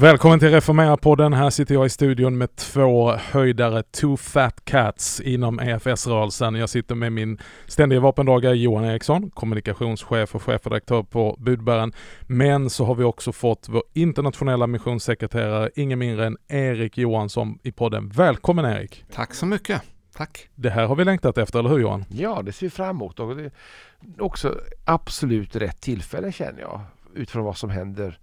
Välkommen 0.00 0.38
till 0.38 0.50
Reformera-podden. 0.50 1.34
Här 1.34 1.50
sitter 1.50 1.74
jag 1.74 1.86
i 1.86 1.88
studion 1.88 2.38
med 2.38 2.56
två 2.56 3.12
höjdare, 3.12 3.82
two 3.82 4.16
fat 4.16 4.64
cats 4.64 5.20
inom 5.20 5.60
EFS-rörelsen. 5.60 6.54
Jag 6.54 6.68
sitter 6.68 6.94
med 6.94 7.12
min 7.12 7.38
ständiga 7.66 8.00
vapendragare 8.00 8.56
Johan 8.56 8.84
Eriksson, 8.84 9.30
kommunikationschef 9.30 10.34
och 10.34 10.42
chefredaktör 10.42 11.02
på 11.02 11.36
Budbäraren. 11.38 11.92
Men 12.22 12.70
så 12.70 12.84
har 12.84 12.94
vi 12.94 13.04
också 13.04 13.32
fått 13.32 13.68
vår 13.68 13.82
internationella 13.92 14.66
missionssekreterare, 14.66 15.70
ingen 15.74 15.98
mindre 15.98 16.26
än 16.26 16.36
Erik 16.48 16.98
Johansson 16.98 17.58
i 17.62 17.72
podden. 17.72 18.08
Välkommen 18.08 18.64
Erik! 18.64 19.04
Tack 19.12 19.34
så 19.34 19.46
mycket! 19.46 19.82
Tack! 20.16 20.48
Det 20.54 20.70
här 20.70 20.86
har 20.86 20.96
vi 20.96 21.04
längtat 21.04 21.38
efter, 21.38 21.58
eller 21.58 21.70
hur 21.70 21.78
Johan? 21.78 22.04
Ja, 22.08 22.42
det 22.42 22.52
ser 22.52 22.66
vi 22.66 22.70
fram 22.70 22.96
emot 22.96 23.20
och 23.20 23.36
det 23.36 23.44
är 23.44 23.52
också 24.18 24.60
absolut 24.84 25.56
rätt 25.56 25.80
tillfälle 25.80 26.32
känner 26.32 26.60
jag 26.60 26.80
utifrån 27.14 27.44
vad 27.44 27.56
som 27.56 27.70
händer 27.70 28.18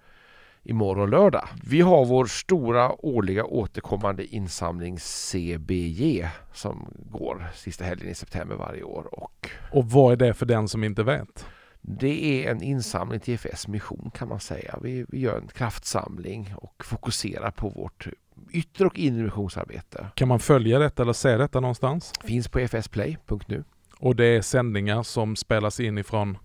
imorgon 0.67 1.09
lördag. 1.09 1.48
Vi 1.63 1.81
har 1.81 2.05
vår 2.05 2.26
stora 2.26 3.05
årliga 3.05 3.45
återkommande 3.45 4.26
insamling 4.26 4.99
CBJ 4.99 6.27
som 6.53 6.93
går 7.12 7.48
sista 7.55 7.85
helgen 7.85 8.09
i 8.09 8.16
september 8.16 8.55
varje 8.55 8.84
år. 8.84 9.07
Och, 9.12 9.49
och 9.71 9.85
vad 9.85 10.13
är 10.13 10.27
det 10.27 10.34
för 10.34 10.45
den 10.45 10.67
som 10.67 10.84
inte 10.84 11.03
vet? 11.03 11.45
Det 11.81 12.45
är 12.45 12.51
en 12.51 12.63
insamling 12.63 13.20
till 13.20 13.34
FS 13.34 13.68
mission 13.68 14.12
kan 14.13 14.27
man 14.27 14.40
säga. 14.40 14.79
Vi, 14.82 15.05
vi 15.10 15.20
gör 15.20 15.38
en 15.38 15.48
kraftsamling 15.48 16.54
och 16.57 16.85
fokuserar 16.85 17.51
på 17.51 17.70
vårt 17.70 18.07
yttre 18.51 18.85
och 18.85 18.99
inre 18.99 19.23
missionsarbete. 19.23 20.07
Kan 20.15 20.27
man 20.27 20.40
följa 20.40 20.79
detta 20.79 21.04
eller 21.04 21.13
se 21.13 21.38
detta 21.38 21.60
någonstans? 21.60 22.13
Finns 22.23 22.48
på 22.48 22.60
fsplay.nu. 22.60 23.63
Och 23.99 24.15
det 24.15 24.26
är 24.26 24.41
sändningar 24.41 25.04
som 25.04 25.35
spelas 25.35 25.79
in 25.79 25.98
ifrån? 25.98 26.38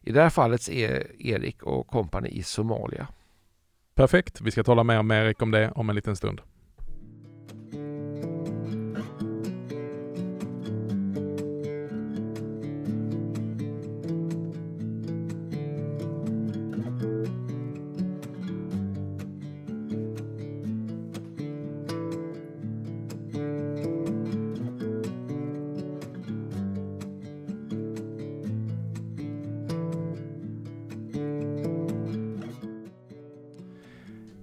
I 0.00 0.12
det 0.12 0.22
här 0.22 0.30
fallet 0.30 0.68
är 0.68 1.22
Erik 1.26 1.62
och 1.62 1.86
kompani 1.86 2.28
i 2.28 2.42
Somalia. 2.42 3.08
Perfekt. 3.98 4.40
Vi 4.40 4.50
ska 4.50 4.62
tala 4.62 4.84
mer 4.84 5.02
med 5.02 5.26
Erik 5.26 5.42
om 5.42 5.50
det 5.50 5.70
om 5.74 5.90
en 5.90 5.96
liten 5.96 6.16
stund. 6.16 6.40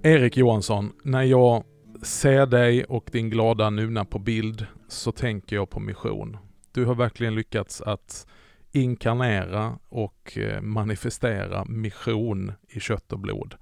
Erik 0.06 0.36
Johansson, 0.36 0.92
när 1.02 1.22
jag 1.22 1.64
ser 2.02 2.46
dig 2.46 2.84
och 2.84 3.08
din 3.12 3.30
glada 3.30 3.70
Nuna 3.70 4.04
på 4.04 4.18
bild 4.18 4.66
så 4.88 5.12
tänker 5.12 5.56
jag 5.56 5.70
på 5.70 5.80
mission. 5.80 6.36
Du 6.72 6.84
har 6.84 6.94
verkligen 6.94 7.34
lyckats 7.34 7.80
att 7.80 8.26
inkarnera 8.72 9.78
och 9.88 10.38
eh, 10.38 10.60
manifestera 10.60 11.64
mission 11.64 12.52
i 12.68 12.80
kött 12.80 13.12
och 13.12 13.18
blod. 13.18 13.54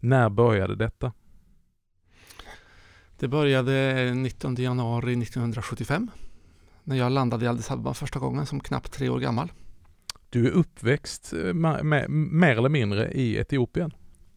När 0.00 0.30
började 0.30 0.76
detta? 0.76 1.12
Det 3.18 3.28
började 3.28 4.14
19 4.14 4.54
januari 4.54 5.12
1975 5.12 6.10
när 6.84 6.96
jag 6.96 7.12
landade 7.12 7.44
i 7.44 7.48
Addis 7.48 7.70
Abeba 7.70 7.94
första 7.94 8.18
gången 8.18 8.46
som 8.46 8.60
knappt 8.60 8.92
tre 8.92 9.08
år 9.08 9.18
gammal. 9.18 9.52
Du 10.30 10.46
är 10.46 10.50
uppväxt 10.50 11.32
eh, 11.32 11.54
med, 11.54 11.84
med, 11.84 12.10
mer 12.10 12.56
eller 12.56 12.68
mindre 12.68 13.12
i 13.12 13.36
Etiopien? 13.36 13.92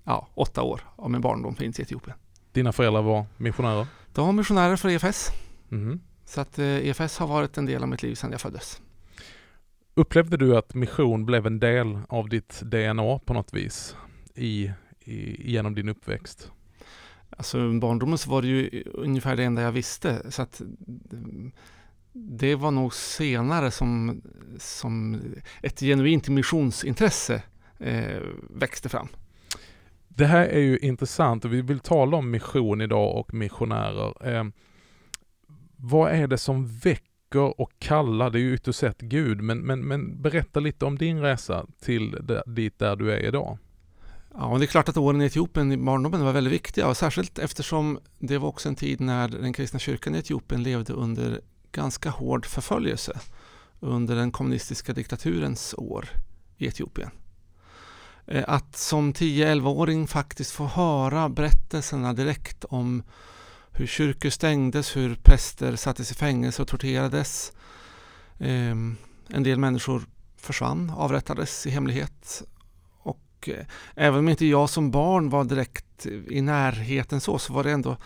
Ja, 0.05 0.27
åtta 0.33 0.61
år 0.61 0.81
av 0.95 1.11
min 1.11 1.21
barndom 1.21 1.55
finns 1.55 1.79
i 1.79 1.81
Etiopien. 1.81 2.17
Dina 2.51 2.71
föräldrar 2.71 3.01
var 3.01 3.25
missionärer? 3.37 3.87
De 4.13 4.25
var 4.25 4.33
missionärer 4.33 4.75
för 4.75 4.89
EFS. 4.89 5.31
Mm. 5.71 5.99
Så 6.25 6.41
att 6.41 6.59
EFS 6.59 7.17
har 7.17 7.27
varit 7.27 7.57
en 7.57 7.65
del 7.65 7.83
av 7.83 7.89
mitt 7.89 8.03
liv 8.03 8.15
sedan 8.15 8.31
jag 8.31 8.41
föddes. 8.41 8.81
Upplevde 9.93 10.37
du 10.37 10.57
att 10.57 10.73
mission 10.73 11.25
blev 11.25 11.47
en 11.47 11.59
del 11.59 11.99
av 12.09 12.29
ditt 12.29 12.61
DNA 12.61 13.19
på 13.25 13.33
något 13.33 13.53
vis 13.53 13.95
i, 14.35 14.71
i, 14.99 15.51
genom 15.51 15.75
din 15.75 15.89
uppväxt? 15.89 16.51
Alltså 17.29 17.71
barndomen 17.71 18.17
så 18.17 18.29
var 18.29 18.41
det 18.41 18.47
ju 18.47 18.83
ungefär 18.93 19.35
det 19.35 19.43
enda 19.43 19.61
jag 19.61 19.71
visste. 19.71 20.31
Så 20.31 20.41
att 20.41 20.61
det 22.13 22.55
var 22.55 22.71
nog 22.71 22.93
senare 22.93 23.71
som, 23.71 24.21
som 24.59 25.21
ett 25.61 25.79
genuint 25.79 26.27
missionsintresse 26.27 27.43
eh, 27.79 28.21
växte 28.49 28.89
fram. 28.89 29.07
Det 30.17 30.25
här 30.25 30.47
är 30.47 30.59
ju 30.59 30.77
intressant 30.77 31.45
och 31.45 31.53
vi 31.53 31.61
vill 31.61 31.79
tala 31.79 32.17
om 32.17 32.31
mission 32.31 32.81
idag 32.81 33.17
och 33.17 33.33
missionärer. 33.33 34.35
Eh, 34.35 34.43
vad 35.77 36.11
är 36.11 36.27
det 36.27 36.37
som 36.37 36.67
väcker 36.67 37.61
och 37.61 37.71
kallar, 37.79 38.29
det 38.29 38.39
är 38.39 38.41
ju 38.41 38.53
ytterst 38.53 38.79
sett 38.79 39.01
Gud, 39.01 39.41
men, 39.41 39.57
men, 39.59 39.81
men 39.81 40.21
berätta 40.21 40.59
lite 40.59 40.85
om 40.85 40.97
din 40.97 41.21
resa 41.21 41.65
till 41.81 42.17
dit 42.45 42.79
där 42.79 42.95
du 42.95 43.11
är 43.11 43.17
idag. 43.17 43.57
Ja, 44.33 44.57
det 44.57 44.65
är 44.65 44.67
klart 44.67 44.89
att 44.89 44.97
åren 44.97 45.21
i 45.21 45.25
Etiopien 45.25 45.71
i 45.71 45.77
barndomen 45.77 46.25
var 46.25 46.31
väldigt 46.31 46.53
viktiga 46.53 46.87
och 46.87 46.97
särskilt 46.97 47.39
eftersom 47.39 47.99
det 48.19 48.37
var 48.37 48.49
också 48.49 48.69
en 48.69 48.75
tid 48.75 49.01
när 49.01 49.27
den 49.27 49.53
kristna 49.53 49.79
kyrkan 49.79 50.15
i 50.15 50.17
Etiopien 50.17 50.63
levde 50.63 50.93
under 50.93 51.41
ganska 51.71 52.09
hård 52.09 52.45
förföljelse 52.45 53.19
under 53.79 54.15
den 54.15 54.31
kommunistiska 54.31 54.93
diktaturens 54.93 55.75
år 55.77 56.09
i 56.57 56.67
Etiopien. 56.67 57.09
Eh, 58.27 58.43
att 58.47 58.75
som 58.75 59.13
10-11-åring 59.13 60.07
faktiskt 60.07 60.51
få 60.51 60.65
höra 60.65 61.29
berättelserna 61.29 62.13
direkt 62.13 62.63
om 62.63 63.03
hur 63.71 63.87
kyrkor 63.87 64.29
stängdes, 64.29 64.95
hur 64.95 65.15
präster 65.15 65.75
sattes 65.75 66.11
i 66.11 66.15
fängelse 66.15 66.61
och 66.61 66.67
torterades. 66.67 67.53
Ehm, 68.39 68.95
en 69.27 69.43
del 69.43 69.59
människor 69.59 70.03
försvann, 70.37 70.91
avrättades 70.95 71.67
i 71.67 71.69
hemlighet. 71.69 72.43
Och 72.99 73.49
eh, 73.49 73.65
även 73.95 74.19
om 74.19 74.29
inte 74.29 74.45
jag 74.45 74.69
som 74.69 74.91
barn 74.91 75.29
var 75.29 75.43
direkt 75.43 76.05
i 76.29 76.41
närheten 76.41 77.21
så, 77.21 77.39
så 77.39 77.53
var 77.53 77.63
det 77.63 77.71
ändå 77.71 77.97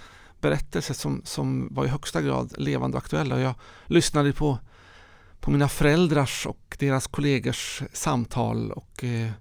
berättelser 0.41 0.93
som, 0.93 1.21
som 1.25 1.67
var 1.71 1.85
i 1.85 1.87
högsta 1.87 2.21
grad 2.21 2.53
levande 2.57 2.97
och 2.97 3.03
aktuella. 3.03 3.39
Jag 3.39 3.55
lyssnade 3.85 4.33
på, 4.33 4.59
på 5.39 5.51
mina 5.51 5.69
föräldrars 5.69 6.47
och 6.47 6.77
deras 6.79 7.07
kollegors 7.07 7.83
samtal 7.93 8.71
och 8.71 9.03
eh, 9.03 9.31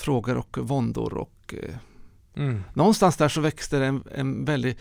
frågor 0.00 0.36
och 0.36 0.58
våndor 0.58 1.14
och 1.14 1.54
eh, 1.62 1.74
mm. 2.34 2.62
någonstans 2.74 3.16
där 3.16 3.28
så 3.28 3.40
växte 3.40 3.78
det 3.78 3.86
en, 3.86 4.02
en 4.14 4.44
väldigt 4.44 4.78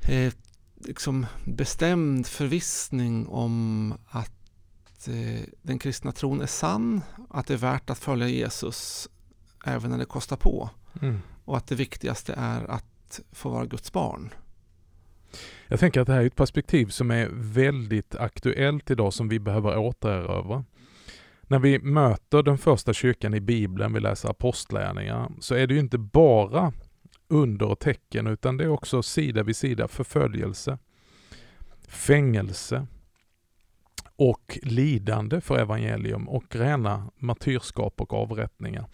eh, 0.00 0.32
liksom 0.74 1.26
bestämd 1.44 2.26
förvissning 2.26 3.26
om 3.26 3.94
att 4.08 5.08
eh, 5.08 5.40
den 5.62 5.78
kristna 5.78 6.12
tron 6.12 6.40
är 6.40 6.46
sann, 6.46 7.00
att 7.30 7.46
det 7.46 7.54
är 7.54 7.58
värt 7.58 7.90
att 7.90 7.98
följa 7.98 8.28
Jesus 8.28 9.08
även 9.64 9.90
när 9.90 9.98
det 9.98 10.04
kostar 10.04 10.36
på. 10.36 10.70
Mm. 11.02 11.20
Och 11.44 11.56
att 11.56 11.66
det 11.66 11.74
viktigaste 11.74 12.34
är 12.36 12.70
att 12.70 13.20
få 13.32 13.48
vara 13.48 13.66
Guds 13.66 13.92
barn. 13.92 14.30
Jag 15.68 15.80
tänker 15.80 16.00
att 16.00 16.06
det 16.06 16.12
här 16.12 16.20
är 16.20 16.26
ett 16.26 16.36
perspektiv 16.36 16.86
som 16.86 17.10
är 17.10 17.28
väldigt 17.32 18.14
aktuellt 18.14 18.90
idag 18.90 19.12
som 19.12 19.28
vi 19.28 19.38
behöver 19.38 19.78
återerövra. 19.78 20.64
När 21.46 21.58
vi 21.58 21.78
möter 21.78 22.42
den 22.42 22.58
första 22.58 22.92
kyrkan 22.92 23.34
i 23.34 23.40
Bibeln, 23.40 23.92
vi 23.92 24.00
läser 24.00 24.28
apostlärningar, 24.28 25.32
så 25.40 25.54
är 25.54 25.66
det 25.66 25.74
ju 25.74 25.80
inte 25.80 25.98
bara 25.98 26.72
under 27.28 27.66
och 27.66 27.78
tecken, 27.78 28.26
utan 28.26 28.56
det 28.56 28.64
är 28.64 28.68
också 28.68 29.02
sida 29.02 29.42
vid 29.42 29.56
sida 29.56 29.88
förföljelse, 29.88 30.78
fängelse 31.88 32.86
och 34.16 34.58
lidande 34.62 35.40
för 35.40 35.58
evangelium 35.58 36.28
och 36.28 36.56
rena 36.56 37.10
martyrskap 37.18 38.00
och 38.00 38.14
avrättningar. 38.14 38.86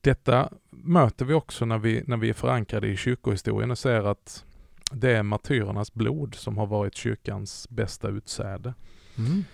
Detta 0.00 0.52
möter 0.70 1.24
vi 1.24 1.34
också 1.34 1.64
när 1.64 1.78
vi, 1.78 2.02
när 2.06 2.16
vi 2.16 2.28
är 2.28 2.34
förankrade 2.34 2.88
i 2.88 2.96
kyrkohistorien 2.96 3.70
och 3.70 3.78
ser 3.78 4.10
att 4.10 4.44
det 4.92 5.10
är 5.10 5.22
martyrernas 5.22 5.94
blod 5.94 6.34
som 6.34 6.58
har 6.58 6.66
varit 6.66 6.94
kyrkans 6.94 7.68
bästa 7.70 8.08
utsäde. 8.08 8.74
Mm. 9.18 9.44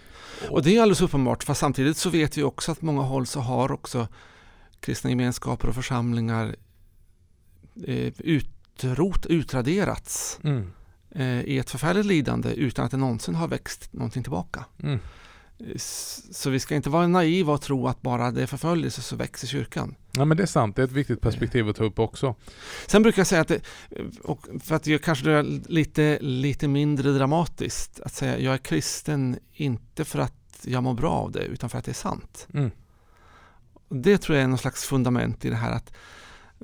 Och 0.51 0.63
det 0.63 0.77
är 0.77 0.83
alldeles 0.83 1.01
uppenbart, 1.01 1.45
fast 1.45 1.61
samtidigt 1.61 1.97
så 1.97 2.11
vet 2.11 2.39
vi 2.39 2.43
också 2.43 2.73
att 2.73 2.83
många 2.83 3.03
håll 3.03 3.27
så 3.27 3.41
har 3.41 3.73
också 3.73 4.09
kristna 4.81 5.11
gemenskaper 5.11 5.69
och 5.69 5.75
församlingar 5.75 6.57
eh, 7.85 8.13
utrot, 8.19 9.27
utraderats 9.27 10.41
mm. 10.43 10.73
eh, 11.11 11.41
i 11.41 11.59
ett 11.59 11.71
förfärligt 11.71 12.07
lidande 12.07 12.53
utan 12.53 12.85
att 12.85 12.91
det 12.91 12.97
någonsin 12.97 13.35
har 13.35 13.49
växt 13.49 13.93
någonting 13.93 14.23
tillbaka. 14.23 14.65
Mm. 14.83 14.99
Så 16.31 16.51
vi 16.51 16.61
ska 16.61 16.75
inte 16.75 16.91
vara 16.91 17.07
naiva 17.07 17.53
och 17.53 17.61
tro 17.63 17.87
att 17.89 18.03
bara 18.03 18.31
det 18.31 18.43
är 18.43 18.47
förföljelse 18.47 19.03
så 19.03 19.17
växer 19.17 19.47
kyrkan. 19.47 19.95
Ja 20.13 20.25
men 20.25 20.37
det 20.37 20.43
är 20.43 20.47
sant, 20.47 20.77
det 20.77 20.83
är 20.83 20.87
ett 20.87 20.93
viktigt 20.93 21.21
perspektiv 21.21 21.69
att 21.69 21.77
ta 21.77 21.85
upp 21.85 21.99
också. 21.99 22.35
Sen 22.87 23.03
brukar 23.03 23.21
jag 23.21 23.27
säga 23.27 23.41
att, 23.41 23.49
det, 23.49 23.61
för 24.61 24.75
att 24.75 24.87
jag 24.87 25.03
kanske 25.03 25.25
det 25.25 25.43
lite, 25.69 26.19
lite 26.21 26.69
mindre 26.69 27.11
dramatiskt, 27.11 28.01
att 28.01 28.13
säga 28.13 28.39
jag 28.39 28.55
är 28.55 28.59
kristen 28.59 29.39
inte 29.53 30.05
för 30.05 30.19
att 30.19 30.35
jag 30.63 30.83
mår 30.83 30.95
bra 30.95 31.13
av 31.13 31.33
det 31.33 31.43
utan 31.43 31.71
för 31.71 31.79
att 31.79 31.85
det 31.85 31.93
är 31.93 31.95
sant. 31.95 32.49
Mm. 32.55 32.71
Det 33.89 34.19
tror 34.19 34.37
jag 34.37 34.45
är 34.45 34.49
någon 34.49 34.59
slags 34.59 34.85
fundament 34.85 35.45
i 35.45 35.51
det 35.51 35.57
här 35.57 35.73
att, 35.73 35.93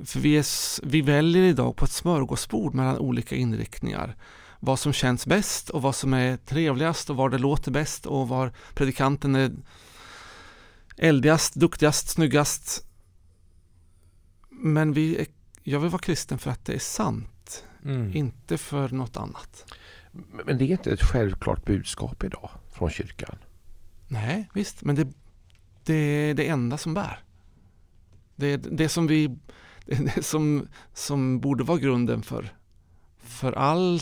För 0.05 0.21
vi, 0.21 0.39
är, 0.39 0.47
vi 0.87 1.01
väljer 1.01 1.43
idag 1.43 1.77
på 1.77 1.85
ett 1.85 1.91
smörgåsbord 1.91 2.75
mellan 2.75 2.99
olika 2.99 3.37
inriktningar 3.37 4.17
vad 4.65 4.79
som 4.79 4.93
känns 4.93 5.27
bäst 5.27 5.71
och 5.71 5.83
vad 5.83 5.95
som 5.95 6.15
är 6.15 6.37
trevligast 6.37 7.11
och 7.11 7.17
var 7.17 7.29
det 7.29 7.39
låter 7.39 7.71
bäst 7.71 8.07
och 8.07 8.29
var 8.29 8.53
predikanten 8.75 9.35
är 9.35 9.53
eldigast, 10.97 11.55
duktigast, 11.55 12.09
snyggast. 12.09 12.87
Men 14.51 14.93
vi 14.93 15.17
är, 15.17 15.27
jag 15.63 15.81
vill 15.81 15.91
vara 15.91 16.03
kristen 16.03 16.39
för 16.39 16.51
att 16.51 16.65
det 16.65 16.75
är 16.75 16.79
sant, 16.79 17.65
mm. 17.85 18.17
inte 18.17 18.59
för 18.59 18.89
något 18.89 19.17
annat. 19.17 19.73
Men 20.45 20.59
det 20.59 20.65
är 20.65 20.71
inte 20.71 20.93
ett 20.93 21.03
självklart 21.03 21.65
budskap 21.65 22.25
idag 22.25 22.51
från 22.73 22.91
kyrkan? 22.91 23.39
Nej, 24.09 24.49
visst, 24.55 24.83
men 24.85 24.95
det, 24.95 25.09
det 25.85 25.95
är 25.95 26.35
det 26.35 26.49
enda 26.49 26.79
som 26.79 26.95
bär. 26.95 27.19
Det 28.37 28.47
är 28.47 28.59
det 28.59 28.89
som 28.89 29.07
vi 29.07 29.39
det 29.87 30.25
som, 30.25 30.69
som 30.93 31.41
borde 31.41 31.65
vara 31.65 31.79
grunden 31.79 32.23
för, 32.23 32.53
för 33.25 33.53
all, 33.53 34.01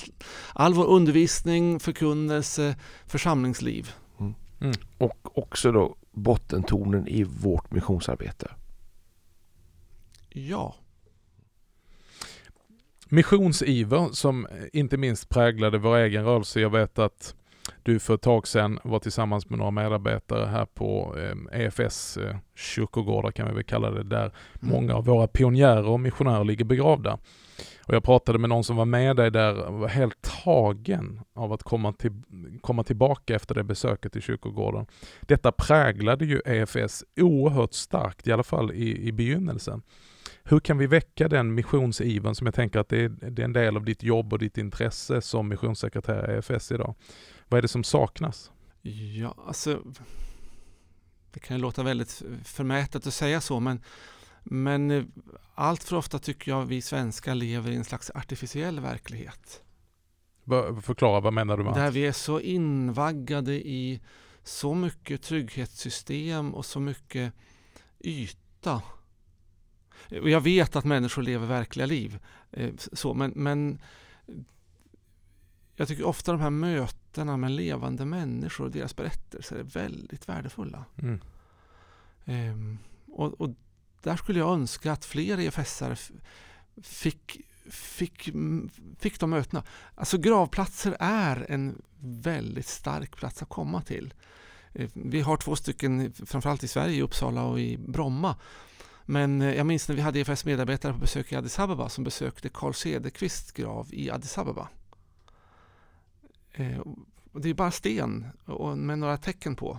all 0.53 0.75
vår 0.75 0.87
undervisning, 0.87 1.81
förkunnelse, 1.81 2.77
församlingsliv. 3.07 3.91
Mm. 4.21 4.35
Mm. 4.61 4.75
Och 4.99 5.39
också 5.39 5.73
då 5.73 5.97
bottentonen 6.11 7.09
i 7.09 7.25
vårt 7.25 7.71
missionsarbete. 7.71 8.51
Ja. 10.29 10.75
Missionsiver 13.09 14.09
som 14.13 14.47
inte 14.73 14.97
minst 14.97 15.29
präglade 15.29 15.79
vår 15.79 15.97
egen 15.97 16.25
rörelse. 16.25 16.61
Jag 16.61 16.71
vet 16.71 16.99
att 16.99 17.35
du 17.83 17.99
för 17.99 18.15
ett 18.15 18.23
tag 18.23 18.49
sedan 18.49 18.79
var 18.85 18.99
tillsammans 18.99 19.51
med 19.51 19.59
några 19.59 19.71
medarbetare 19.71 20.47
här 20.47 20.65
på 20.65 21.17
EFS 21.53 22.17
eh, 22.17 22.25
e 22.25 22.31
eh, 22.31 22.37
kyrkogårdar 22.55 23.31
kan 23.31 23.49
vi 23.49 23.55
väl 23.55 23.65
kalla 23.65 23.91
det, 23.91 24.03
där 24.03 24.23
mm. 24.25 24.35
många 24.61 24.95
av 24.95 25.05
våra 25.05 25.27
pionjärer 25.27 25.87
och 25.87 26.01
missionärer 26.01 26.45
ligger 26.45 26.65
begravda. 26.65 27.19
Och 27.87 27.95
jag 27.95 28.05
pratade 28.05 28.39
med 28.39 28.49
någon 28.49 28.65
som 28.65 28.77
var 28.77 28.85
med 28.85 29.17
dig 29.17 29.31
där 29.31 29.65
och 29.65 29.79
var 29.79 29.89
helt 29.89 30.23
tagen 30.45 31.21
av 31.35 31.53
att 31.53 31.63
komma, 31.63 31.93
till, 31.93 32.13
komma 32.61 32.85
tillbaka 32.85 33.35
efter 33.35 33.55
det 33.55 33.65
besöket 33.65 34.17
i 34.17 34.21
kyrkogården. 34.21 34.87
Detta 35.21 35.53
präglade 35.53 36.25
ju 36.25 36.41
EFS 36.45 37.05
oerhört 37.17 37.73
starkt, 37.73 38.27
i 38.27 38.33
alla 38.33 38.43
fall 38.43 38.73
i, 38.73 39.09
i 39.09 39.13
begynnelsen. 39.13 39.83
Hur 40.45 40.61
kan 40.61 40.79
vi 40.79 40.87
väcka 40.87 41.29
den 41.29 41.55
missionsiven 41.55 42.35
som 42.35 42.47
jag 42.47 42.55
tänker 42.55 42.79
att 42.79 42.89
det 42.89 43.05
är, 43.05 43.09
det 43.09 43.43
är 43.43 43.45
en 43.45 43.53
del 43.53 43.77
av 43.77 43.85
ditt 43.85 44.03
jobb 44.03 44.33
och 44.33 44.39
ditt 44.39 44.59
intresse 44.59 45.21
som 45.21 45.49
missionssekreterare 45.49 46.35
i 46.35 46.39
EFS 46.39 46.73
idag? 46.73 46.95
Vad 47.49 47.59
är 47.59 47.63
det 47.63 47.69
som 47.69 47.85
saknas? 47.85 48.51
Ja, 48.83 49.35
alltså 49.47 49.83
det 51.33 51.41
kan 51.41 51.57
ju 51.57 51.63
låta 51.63 51.83
väldigt 51.83 52.23
förmätet 52.45 53.07
att 53.07 53.15
säga 53.15 53.41
så, 53.41 53.61
men, 53.61 53.81
men 54.43 54.91
eh, 54.91 55.05
allt 55.55 55.85
för 55.85 55.97
ofta 55.97 56.19
tycker 56.19 56.51
jag 56.51 56.65
vi 56.65 56.83
svenskar 56.83 57.35
lever 57.35 57.71
i 57.71 57.77
en 57.77 57.85
slags 57.85 58.11
artificiell 58.15 58.81
verklighet. 58.81 59.63
Förklara, 60.83 61.21
vad 61.21 61.33
menar 61.33 61.57
du 61.57 61.65
med 61.65 61.75
Där 61.75 61.91
vi 61.91 62.07
är 62.07 62.13
så 62.13 62.41
invaggade 62.41 63.55
i 63.55 64.01
så 64.43 64.75
mycket 64.75 65.23
trygghetssystem 65.23 66.55
och 66.55 66.65
så 66.65 66.81
mycket 66.81 67.33
yta. 68.01 68.83
Och 70.21 70.31
jag 70.31 70.41
vet 70.41 70.77
att 70.77 70.85
människor 70.85 71.23
lever 71.23 71.47
verkliga 71.47 71.87
liv, 71.87 72.19
eh, 72.51 72.71
så, 72.93 73.15
men, 73.15 73.33
men 73.37 73.81
jag 75.77 75.89
tycker 75.89 76.05
ofta 76.05 76.33
de 76.33 76.41
här 76.41 76.51
mötena 76.51 77.37
med 77.37 77.51
levande 77.51 78.05
människor 78.05 78.65
och 78.65 78.71
deras 78.71 78.97
berättelser 78.97 79.57
är 79.57 79.63
väldigt 79.63 80.29
värdefulla. 80.29 80.85
Mm. 80.99 81.21
Um, 82.25 82.79
och, 83.07 83.41
och, 83.41 83.51
där 84.03 84.17
skulle 84.17 84.39
jag 84.39 84.53
önska 84.53 84.93
att 84.93 85.05
fler 85.05 85.39
EFS-are 85.39 86.13
fick, 86.83 87.41
fick, 87.71 88.29
fick 88.99 89.21
de 89.21 89.31
mötena. 89.31 89.65
Alltså 89.95 90.19
gravplatser 90.19 90.97
är 91.01 91.47
en 91.49 91.83
väldigt 92.01 92.67
stark 92.67 93.17
plats 93.17 93.43
att 93.43 93.49
komma 93.49 93.83
till. 93.83 94.15
Eh, 94.73 94.91
vi 94.93 95.21
har 95.21 95.37
två 95.37 95.57
stycken, 95.57 96.13
framförallt 96.13 96.65
i 96.65 96.69
Sverige, 96.69 96.97
i 96.97 97.03
Uppsala 97.03 97.43
och 97.43 97.61
i 97.61 97.79
Bromma. 97.79 98.37
Men 99.05 99.43
eh, 99.43 99.55
jag 99.55 99.67
minns 99.67 99.89
när 99.89 99.97
vi 99.97 100.03
hade 100.03 100.21
EFS 100.21 100.45
medarbetare 100.45 100.93
på 100.93 100.99
besök 100.99 101.33
i 101.33 101.37
Addis 101.37 101.59
Abeba 101.59 101.89
som 101.89 102.05
besökte 102.05 102.49
Carl 102.49 102.75
Cederqvists 102.75 103.53
grav 103.53 103.89
i 103.91 104.11
Addis 104.11 104.39
Abeba. 104.39 104.69
Eh, 106.53 106.83
det 107.33 107.51
är 107.51 107.55
bara 107.55 107.71
sten 107.71 108.27
med 108.77 108.99
några 108.99 109.17
tecken 109.17 109.57
på. 109.57 109.79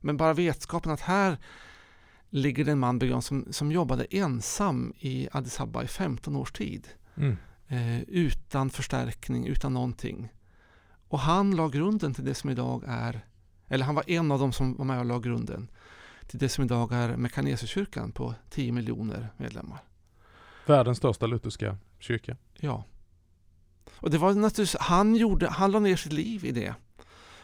Men 0.00 0.16
bara 0.16 0.32
vetskapen 0.32 0.92
att 0.92 1.00
här 1.00 1.38
ligger 2.30 2.64
det 2.64 2.72
en 2.72 2.78
man 2.78 2.98
begravd 2.98 3.24
som, 3.24 3.46
som 3.50 3.72
jobbade 3.72 4.16
ensam 4.16 4.92
i 4.98 5.28
Addis 5.32 5.60
Abeba 5.60 5.84
i 5.84 5.86
15 5.86 6.36
års 6.36 6.52
tid. 6.52 6.88
Mm. 7.14 7.36
Eh, 7.68 8.00
utan 8.00 8.70
förstärkning, 8.70 9.46
utan 9.46 9.74
någonting. 9.74 10.32
Och 11.08 11.18
han 11.18 11.56
la 11.56 11.68
grunden 11.68 12.14
till 12.14 12.24
det 12.24 12.34
som 12.34 12.50
idag 12.50 12.84
är, 12.86 13.20
eller 13.68 13.84
han 13.84 13.94
var 13.94 14.10
en 14.10 14.32
av 14.32 14.38
dem 14.38 14.52
som 14.52 14.76
var 14.76 14.84
med 14.84 14.98
och 14.98 15.04
la 15.04 15.18
grunden 15.18 15.70
till 16.26 16.38
det 16.38 16.48
som 16.48 16.64
idag 16.64 16.92
är 16.92 17.16
Mekanesierkyrkan 17.16 18.12
på 18.12 18.34
10 18.50 18.72
miljoner 18.72 19.28
medlemmar. 19.36 19.78
Världens 20.66 20.98
största 20.98 21.26
lutherska 21.26 21.76
kyrka. 21.98 22.36
Ja. 22.56 22.84
Och 23.92 24.10
det 24.10 24.18
var 24.18 24.34
naturligtvis, 24.34 24.80
han, 24.80 25.16
gjorde, 25.16 25.48
han 25.48 25.70
la 25.70 25.78
ner 25.78 25.96
sitt 25.96 26.12
liv 26.12 26.44
i 26.44 26.52
det. 26.52 26.74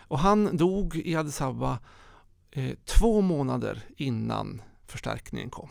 Och 0.09 0.19
han 0.19 0.57
dog 0.57 0.97
i 0.97 1.17
Addis 1.17 1.41
Abeba 1.41 1.79
eh, 2.51 2.75
två 2.85 3.21
månader 3.21 3.83
innan 3.97 4.63
förstärkningen 4.87 5.51
kom. 5.51 5.69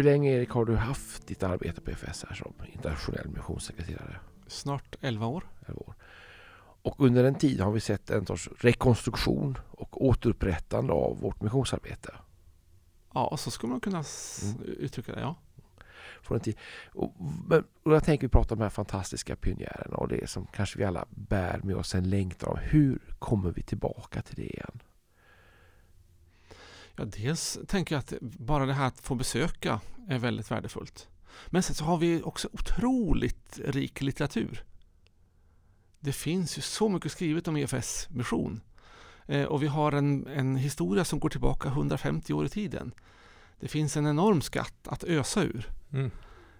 Hur 0.00 0.04
länge 0.04 0.30
Erik 0.30 0.50
har 0.50 0.64
du 0.64 0.76
haft 0.76 1.26
ditt 1.26 1.42
arbete 1.42 1.80
på 1.80 1.90
FS 1.90 2.24
här 2.28 2.34
som 2.34 2.52
internationell 2.72 3.28
missionssekreterare? 3.28 4.16
Snart 4.46 4.96
11 5.00 5.26
år. 5.26 5.44
11 5.66 5.80
år. 5.80 5.94
Och 6.82 7.00
under 7.00 7.24
en 7.24 7.34
tid 7.34 7.60
har 7.60 7.72
vi 7.72 7.80
sett 7.80 8.10
en 8.10 8.26
sorts 8.26 8.48
rekonstruktion 8.58 9.58
och 9.70 10.06
återupprättande 10.06 10.92
av 10.92 11.20
vårt 11.20 11.42
missionsarbete. 11.42 12.14
Ja, 13.14 13.36
så 13.36 13.50
skulle 13.50 13.70
man 13.70 13.80
kunna 13.80 14.04
mm. 14.42 14.62
uttrycka 14.62 15.14
det, 15.14 15.20
ja. 15.20 15.34
Från 16.22 16.36
en 16.36 16.42
tid. 16.42 16.56
Och, 16.92 17.14
och 17.82 17.94
jag 17.94 18.04
tänker 18.04 18.26
vi 18.26 18.30
prata 18.30 18.54
om 18.54 18.58
de 18.58 18.62
här 18.62 18.70
fantastiska 18.70 19.36
pionjärerna 19.36 19.96
och 19.96 20.08
det 20.08 20.30
som 20.30 20.46
kanske 20.46 20.78
vi 20.78 20.84
alla 20.84 21.06
bär 21.10 21.60
med 21.62 21.76
oss 21.76 21.94
en 21.94 22.10
längtan 22.10 22.50
av. 22.50 22.56
Hur 22.56 22.98
kommer 23.18 23.50
vi 23.50 23.62
tillbaka 23.62 24.22
till 24.22 24.36
det 24.36 24.46
igen? 24.46 24.80
Ja, 27.00 27.06
dels 27.06 27.58
tänker 27.66 27.94
jag 27.94 28.00
att 28.00 28.20
bara 28.20 28.66
det 28.66 28.72
här 28.72 28.86
att 28.86 29.00
få 29.00 29.14
besöka 29.14 29.80
är 30.08 30.18
väldigt 30.18 30.50
värdefullt. 30.50 31.08
Men 31.46 31.62
sen 31.62 31.74
så 31.74 31.84
har 31.84 31.96
vi 31.96 32.22
också 32.22 32.48
otroligt 32.52 33.60
rik 33.64 34.00
litteratur. 34.00 34.64
Det 36.00 36.12
finns 36.12 36.58
ju 36.58 36.62
så 36.62 36.88
mycket 36.88 37.12
skrivet 37.12 37.48
om 37.48 37.56
EFS 37.56 38.08
mission. 38.10 38.60
Eh, 39.26 39.44
och 39.44 39.62
vi 39.62 39.66
har 39.66 39.92
en, 39.92 40.26
en 40.26 40.56
historia 40.56 41.04
som 41.04 41.20
går 41.20 41.28
tillbaka 41.28 41.68
150 41.68 42.32
år 42.32 42.46
i 42.46 42.48
tiden. 42.48 42.94
Det 43.60 43.68
finns 43.68 43.96
en 43.96 44.06
enorm 44.06 44.40
skatt 44.40 44.88
att 44.88 45.04
ösa 45.04 45.42
ur. 45.42 45.70
Mm. 45.92 46.10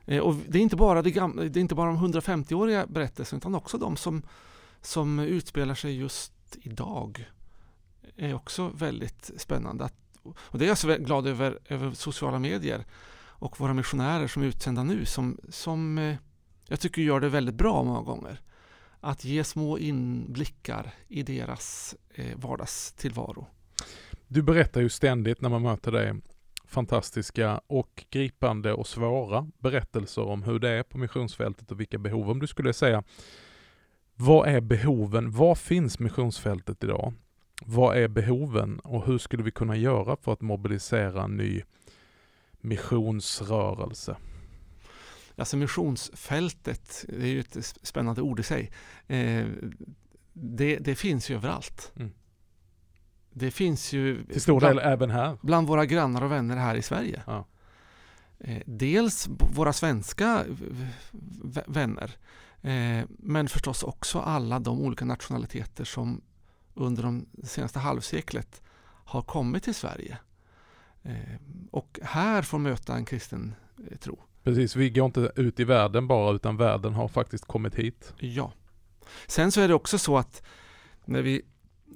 Eh, 0.05 0.21
och 0.21 0.35
det 0.49 0.59
är 0.59 0.63
inte 0.63 0.77
bara, 0.77 1.03
det 1.03 1.11
gamla, 1.11 1.43
det 1.43 1.59
är 1.59 1.63
inte 1.63 1.75
bara 1.75 1.93
de 1.93 2.13
150-åriga 2.13 2.87
berättelserna 2.87 3.39
utan 3.39 3.55
också 3.55 3.79
de 3.79 3.97
som, 3.97 4.23
som 4.81 5.19
utspelar 5.19 5.75
sig 5.75 5.97
just 5.97 6.33
idag. 6.63 7.31
är 8.17 8.35
också 8.35 8.69
väldigt 8.69 9.31
spännande. 9.37 9.85
Att 9.85 9.95
och 10.25 10.59
det 10.59 10.65
är 10.65 10.69
jag 10.69 10.79
så 10.79 10.97
glad 10.97 11.27
över, 11.27 11.59
över 11.69 11.91
sociala 11.91 12.39
medier 12.39 12.85
och 13.41 13.61
våra 13.61 13.75
missionärer 13.75 14.27
som 14.27 14.43
är 14.43 14.47
utsända 14.47 14.83
nu 14.83 15.05
som, 15.05 15.39
som 15.49 15.99
eh, 15.99 16.17
jag 16.69 16.81
tycker 16.81 17.03
gör 17.03 17.21
det 17.21 17.29
väldigt 17.29 17.55
bra 17.55 17.85
många 17.85 18.03
gånger. 18.03 18.41
Att 19.01 19.25
ge 19.25 19.45
små 19.45 19.79
inblickar 19.79 20.95
i 21.09 21.23
deras 21.23 21.95
eh, 22.15 22.37
vardagstillvaro. 22.39 23.47
Du 24.27 24.43
berättar 24.43 24.81
ju 24.81 24.89
ständigt 24.89 25.41
när 25.41 25.49
man 25.49 25.63
möter 25.63 25.93
dig 25.93 26.15
fantastiska 26.71 27.61
och 27.67 28.05
gripande 28.11 28.73
och 28.73 28.87
svåra 28.87 29.51
berättelser 29.59 30.23
om 30.23 30.43
hur 30.43 30.59
det 30.59 30.71
är 30.71 30.83
på 30.83 30.99
missionsfältet 30.99 31.71
och 31.71 31.81
vilka 31.81 31.99
behov, 31.99 32.31
om 32.31 32.39
du 32.39 32.47
skulle 32.47 32.73
säga, 32.73 33.03
vad 34.15 34.49
är 34.49 34.61
behoven? 34.61 35.31
Var 35.31 35.55
finns 35.55 35.99
missionsfältet 35.99 36.85
idag? 36.85 37.15
Vad 37.61 37.97
är 37.97 38.09
behoven 38.09 38.79
och 38.79 39.07
hur 39.07 39.19
skulle 39.19 39.43
vi 39.43 39.51
kunna 39.51 39.77
göra 39.77 40.17
för 40.17 40.33
att 40.33 40.41
mobilisera 40.41 41.23
en 41.23 41.37
ny 41.37 41.63
missionsrörelse? 42.61 44.17
Alltså 45.37 45.57
missionsfältet, 45.57 47.05
det 47.09 47.23
är 47.23 47.27
ju 47.27 47.41
ett 47.41 47.79
spännande 47.83 48.23
ord 48.23 48.41
i 48.41 48.43
sig. 48.43 48.71
Eh, 49.07 49.47
det, 50.33 50.77
det, 50.77 50.95
finns 50.95 51.31
ju 51.31 51.35
överallt. 51.35 51.93
Mm. 51.97 52.13
Det 53.31 53.51
finns 53.51 53.93
ju 53.93 54.25
till 54.25 54.41
stor 54.41 54.61
del 54.61 54.79
även 54.79 55.11
här. 55.11 55.39
Bland 55.43 55.69
våra 55.69 55.87
grannar 55.87 56.23
och 56.23 56.33
vänner 56.33 56.57
här 56.57 56.75
i 56.75 56.83
Sverige. 56.83 57.23
Ja. 57.27 57.47
Eh, 58.39 58.63
dels 58.67 59.29
våra 59.55 59.73
svenska 59.73 60.45
vänner 61.67 62.17
eh, 62.63 63.05
men 63.09 63.49
förstås 63.49 63.83
också 63.83 64.19
alla 64.19 64.59
de 64.59 64.81
olika 64.81 65.05
nationaliteter 65.05 65.85
som 65.85 66.21
under 66.75 67.03
de 67.03 67.27
senaste 67.45 67.79
halvseklet 67.79 68.63
har 69.05 69.23
kommit 69.23 69.63
till 69.63 69.75
Sverige 69.75 70.19
eh, 71.03 71.15
och 71.71 71.99
här 72.03 72.43
får 72.43 72.59
möta 72.59 72.95
en 72.95 73.05
kristen 73.05 73.55
tro. 74.01 74.23
Precis, 74.43 74.77
vi 74.77 74.91
går 74.91 75.07
inte 75.07 75.33
ut 75.37 75.61
i 75.61 75.65
världen 75.65 76.07
bara 76.07 76.35
utan 76.35 76.57
världen 76.57 76.95
har 76.95 77.09
faktiskt 77.09 77.45
kommit 77.45 77.75
hit. 77.75 78.15
Ja. 78.19 78.53
Sen 79.27 79.53
så 79.53 79.61
är 79.61 79.69
det 79.69 79.75
också 79.75 79.99
så 79.99 80.19
att 80.19 80.43
när 81.05 81.23
vi 81.23 81.43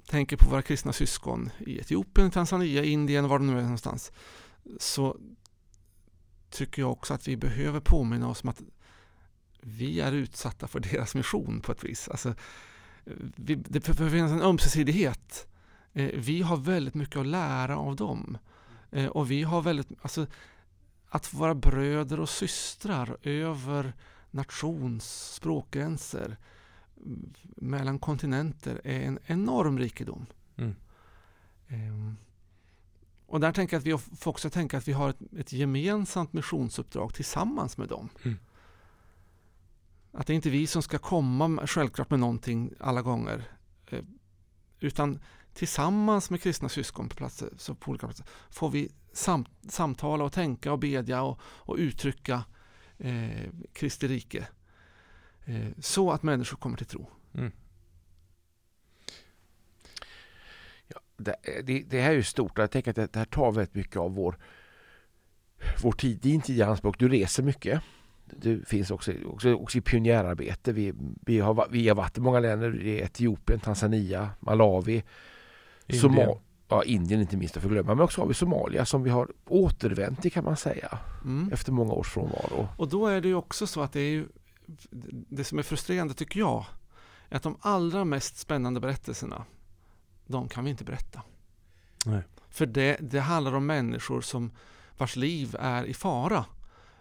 tänker 0.05 0.37
på 0.37 0.49
våra 0.49 0.61
kristna 0.61 0.93
syskon 0.93 1.49
i 1.59 1.79
Etiopien, 1.79 2.31
Tanzania, 2.31 2.83
Indien, 2.83 3.27
var 3.27 3.39
det 3.39 3.45
nu 3.45 3.57
är 3.57 3.61
någonstans 3.61 4.11
så 4.79 5.17
tycker 6.49 6.81
jag 6.81 6.91
också 6.91 7.13
att 7.13 7.27
vi 7.27 7.37
behöver 7.37 7.79
påminna 7.79 8.29
oss 8.29 8.43
om 8.43 8.49
att 8.49 8.61
vi 9.61 9.99
är 9.99 10.11
utsatta 10.11 10.67
för 10.67 10.79
deras 10.79 11.15
mission 11.15 11.61
på 11.61 11.71
ett 11.71 11.83
vis. 11.83 12.09
Alltså, 12.09 12.35
vi, 13.35 13.55
det 13.55 13.81
finnas 13.81 14.31
en 14.31 14.41
ömsesidighet. 14.41 15.47
Eh, 15.93 16.11
vi 16.13 16.41
har 16.41 16.57
väldigt 16.57 16.93
mycket 16.93 17.19
att 17.19 17.27
lära 17.27 17.77
av 17.77 17.95
dem. 17.95 18.37
Eh, 18.91 19.07
och 19.07 19.31
vi 19.31 19.43
har 19.43 19.61
väldigt, 19.61 19.87
alltså, 20.01 20.27
att 21.09 21.33
vara 21.33 21.55
bröder 21.55 22.19
och 22.19 22.29
systrar 22.29 23.17
över 23.21 23.93
nations 24.31 25.33
språkgränser 25.33 26.37
mellan 27.55 27.99
kontinenter 27.99 28.81
är 28.83 29.01
en 29.01 29.19
enorm 29.25 29.79
rikedom. 29.79 30.25
Mm. 30.55 30.75
Um, 31.67 32.17
och 33.27 33.39
där 33.39 33.51
tänker 33.51 33.75
jag 33.75 33.79
att 33.79 33.85
vi 33.85 34.17
får 34.17 34.31
också 34.31 34.49
tänka 34.49 34.77
att 34.77 34.87
vi 34.87 34.93
har 34.93 35.09
ett, 35.09 35.19
ett 35.37 35.53
gemensamt 35.53 36.33
missionsuppdrag 36.33 37.13
tillsammans 37.13 37.77
med 37.77 37.87
dem. 37.87 38.09
Mm. 38.23 38.37
Att 40.17 40.27
det 40.27 40.33
är 40.33 40.35
inte 40.35 40.49
vi 40.49 40.67
som 40.67 40.81
ska 40.81 40.97
komma 40.97 41.67
självklart 41.67 42.09
med 42.09 42.19
någonting 42.19 42.73
alla 42.79 43.01
gånger. 43.01 43.43
Eh, 43.87 44.03
utan 44.79 45.19
tillsammans 45.53 46.29
med 46.29 46.41
kristna 46.41 46.69
syskon 46.69 47.09
på, 47.09 47.15
platser, 47.15 47.49
så 47.57 47.75
på 47.75 47.89
olika 47.89 48.07
platser 48.07 48.25
får 48.49 48.69
vi 48.69 48.91
sam, 49.13 49.45
samtala 49.69 50.23
och 50.23 50.33
tänka 50.33 50.71
och 50.71 50.79
bedja 50.79 51.21
och, 51.21 51.39
och 51.41 51.75
uttrycka 51.75 52.43
eh, 52.97 53.49
Kristi 53.73 54.07
rike. 54.07 54.47
Eh, 55.45 55.67
så 55.79 56.11
att 56.11 56.23
människor 56.23 56.57
kommer 56.57 56.77
till 56.77 56.85
tro. 56.85 57.07
Mm. 57.33 57.51
Ja, 60.87 60.99
det, 61.17 61.35
det, 61.63 61.83
det, 61.83 62.01
här 62.01 62.09
är 62.09 62.15
ju 62.15 62.23
stort 62.23 62.57
jag 62.57 62.71
tänker 62.71 62.89
att 62.99 63.13
det, 63.13 63.19
här 63.19 63.25
tar 63.25 63.51
väldigt 63.51 63.75
mycket 63.75 63.97
av 63.97 64.15
vår, 64.15 64.37
vår 65.83 65.91
tid, 65.91 66.19
din 66.21 66.41
tid 66.41 66.57
i 66.57 66.61
anspråk. 66.61 66.99
Du 66.99 67.09
reser 67.09 67.43
mycket. 67.43 67.81
Du 68.41 68.65
finns 68.65 68.91
också, 68.91 69.13
också, 69.25 69.53
också 69.53 69.77
i 69.77 69.81
pionjärarbete. 69.81 70.73
Vi, 70.73 70.93
vi, 71.25 71.39
har, 71.39 71.67
vi 71.71 71.87
har 71.87 71.95
varit 71.95 72.17
i 72.17 72.21
många 72.21 72.39
länder. 72.39 72.81
I 72.81 72.99
Etiopien, 72.99 73.59
Tanzania, 73.59 74.29
Malawi, 74.39 75.03
Indien. 75.87 76.01
Somal 76.01 76.37
ja, 76.67 76.83
Indien 76.83 77.21
inte 77.21 77.37
minst 77.37 77.57
att 77.57 77.63
förglömma. 77.63 77.95
Men 77.95 78.03
också 78.03 78.21
har 78.21 78.27
vi 78.27 78.33
Somalia 78.33 78.85
som 78.85 79.03
vi 79.03 79.09
har 79.09 79.31
återvänt 79.45 80.21
till 80.21 80.31
kan 80.31 80.43
man 80.43 80.57
säga. 80.57 80.99
Mm. 81.23 81.53
Efter 81.53 81.71
många 81.71 81.93
års 81.93 82.09
frånvaro. 82.09 82.67
Och 82.77 82.87
då 82.89 83.07
är 83.07 83.21
det 83.21 83.27
ju 83.27 83.35
också 83.35 83.67
så 83.67 83.81
att 83.81 83.93
det 83.93 83.99
är 83.99 84.09
ju 84.09 84.27
det 85.29 85.43
som 85.43 85.59
är 85.59 85.63
frustrerande 85.63 86.13
tycker 86.13 86.39
jag 86.39 86.65
är 87.29 87.35
att 87.35 87.43
de 87.43 87.57
allra 87.61 88.05
mest 88.05 88.37
spännande 88.37 88.79
berättelserna 88.79 89.45
de 90.27 90.47
kan 90.49 90.63
vi 90.63 90.69
inte 90.69 90.83
berätta. 90.83 91.21
Nej. 92.05 92.21
För 92.49 92.65
det, 92.65 92.97
det 93.01 93.19
handlar 93.19 93.55
om 93.55 93.65
människor 93.65 94.21
som 94.21 94.51
vars 94.97 95.15
liv 95.15 95.55
är 95.59 95.83
i 95.83 95.93
fara. 95.93 96.45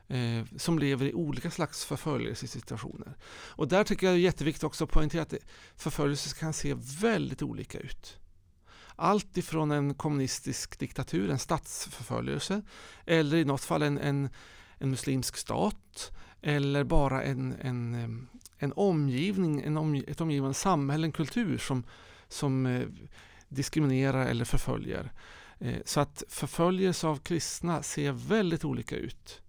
Eh, 0.09 0.45
som 0.57 0.79
lever 0.79 1.07
i 1.07 1.15
olika 1.15 1.51
slags 1.51 1.85
förföljelsesituationer. 1.85 3.17
Och 3.49 3.69
där 3.69 3.85
tycker 3.85 4.07
jag 4.07 4.15
det 4.15 4.19
är 4.19 4.23
jätteviktigt 4.23 4.65
också 4.65 4.85
att 4.85 4.91
poängtera 4.91 5.23
att 5.23 5.35
förföljelse 5.77 6.39
kan 6.39 6.53
se 6.53 6.75
väldigt 7.01 7.43
olika 7.43 7.79
ut. 7.79 8.19
Allt 8.97 9.37
ifrån 9.37 9.71
en 9.71 9.95
kommunistisk 9.95 10.79
diktatur, 10.79 11.31
en 11.31 11.39
statsförföljelse, 11.39 12.63
eller 13.07 13.37
i 13.37 13.45
något 13.45 13.65
fall 13.65 13.83
en, 13.83 13.99
en, 13.99 14.29
en 14.79 14.91
muslimsk 14.91 15.37
stat, 15.37 16.13
eller 16.43 16.85
bara 16.85 17.23
en, 17.23 17.53
en, 17.61 17.95
eh, 17.95 18.09
en 18.59 18.73
omgivning, 18.77 19.63
en 19.63 19.77
om, 19.77 19.95
ett 19.95 20.21
omgivande 20.21 20.55
samhälle, 20.55 21.07
en 21.07 21.13
kultur 21.13 21.59
som, 21.59 21.85
som 22.29 22.67
eh, 22.67 22.89
diskriminerar 23.49 24.27
eller 24.27 24.45
förföljer. 24.45 25.13
Eh, 25.59 25.79
så 25.85 26.01
att 26.01 26.23
förföljelse 26.29 27.07
av 27.07 27.17
kristna 27.17 27.83
ser 27.83 28.13
väldigt 28.13 28.65
olika 28.65 28.97
ut. 28.97 29.41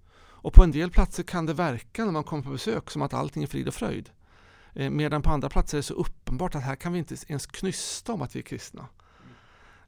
Och 0.46 0.54
på 0.54 0.64
en 0.64 0.72
del 0.72 0.92
platser 0.92 1.24
kan 1.24 1.46
det 1.46 1.54
verka 1.54 2.06
när 2.06 2.12
man 2.12 2.24
kommer 2.24 2.44
på 2.44 2.50
besök 2.50 2.92
som 2.92 3.02
att 3.02 3.14
allting 3.14 3.44
är 3.44 3.48
frid 3.48 3.68
och 3.68 3.74
fröjd. 3.74 4.10
Eh, 4.74 4.90
medan 4.90 5.22
på 5.22 5.30
andra 5.30 5.50
platser 5.50 5.78
är 5.78 5.80
det 5.80 5.84
så 5.84 5.94
uppenbart 5.94 6.56
att 6.56 6.64
här 6.64 6.76
kan 6.76 6.94
vi 6.94 7.00
inte 7.00 7.16
ens 7.28 7.48
knysta 7.48 8.14
om 8.14 8.22
att 8.22 8.36
vi 8.36 8.40
är 8.40 8.44
kristna. 8.44 8.88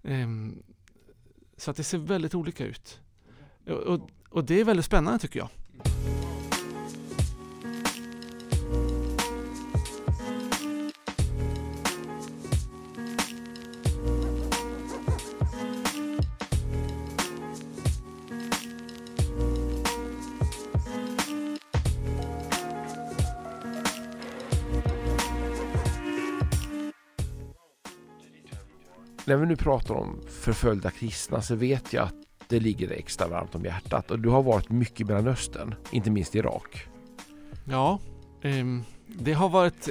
Ehm, 0.03 0.63
så 1.57 1.71
att 1.71 1.77
det 1.77 1.83
ser 1.83 1.97
väldigt 1.97 2.35
olika 2.35 2.65
ut. 2.65 2.99
Och, 3.65 3.73
och, 3.73 4.09
och 4.29 4.43
det 4.43 4.59
är 4.59 4.63
väldigt 4.63 4.85
spännande 4.85 5.19
tycker 5.19 5.39
jag. 5.39 5.49
När 29.27 29.37
vi 29.37 29.45
nu 29.45 29.55
pratar 29.55 29.95
om 29.95 30.21
förföljda 30.27 30.91
kristna 30.91 31.41
så 31.41 31.55
vet 31.55 31.93
jag 31.93 32.03
att 32.03 32.15
det 32.47 32.59
ligger 32.59 32.91
extra 32.91 33.27
varmt 33.27 33.55
om 33.55 33.65
hjärtat 33.65 34.11
och 34.11 34.19
du 34.19 34.29
har 34.29 34.43
varit 34.43 34.69
mycket 34.69 35.01
i 35.01 35.03
Mellanöstern, 35.03 35.75
inte 35.91 36.11
minst 36.11 36.35
i 36.35 36.37
Irak. 36.37 36.87
Ja, 37.65 37.99
um, 38.43 38.83
det 39.07 39.33
har 39.33 39.49
varit, 39.49 39.89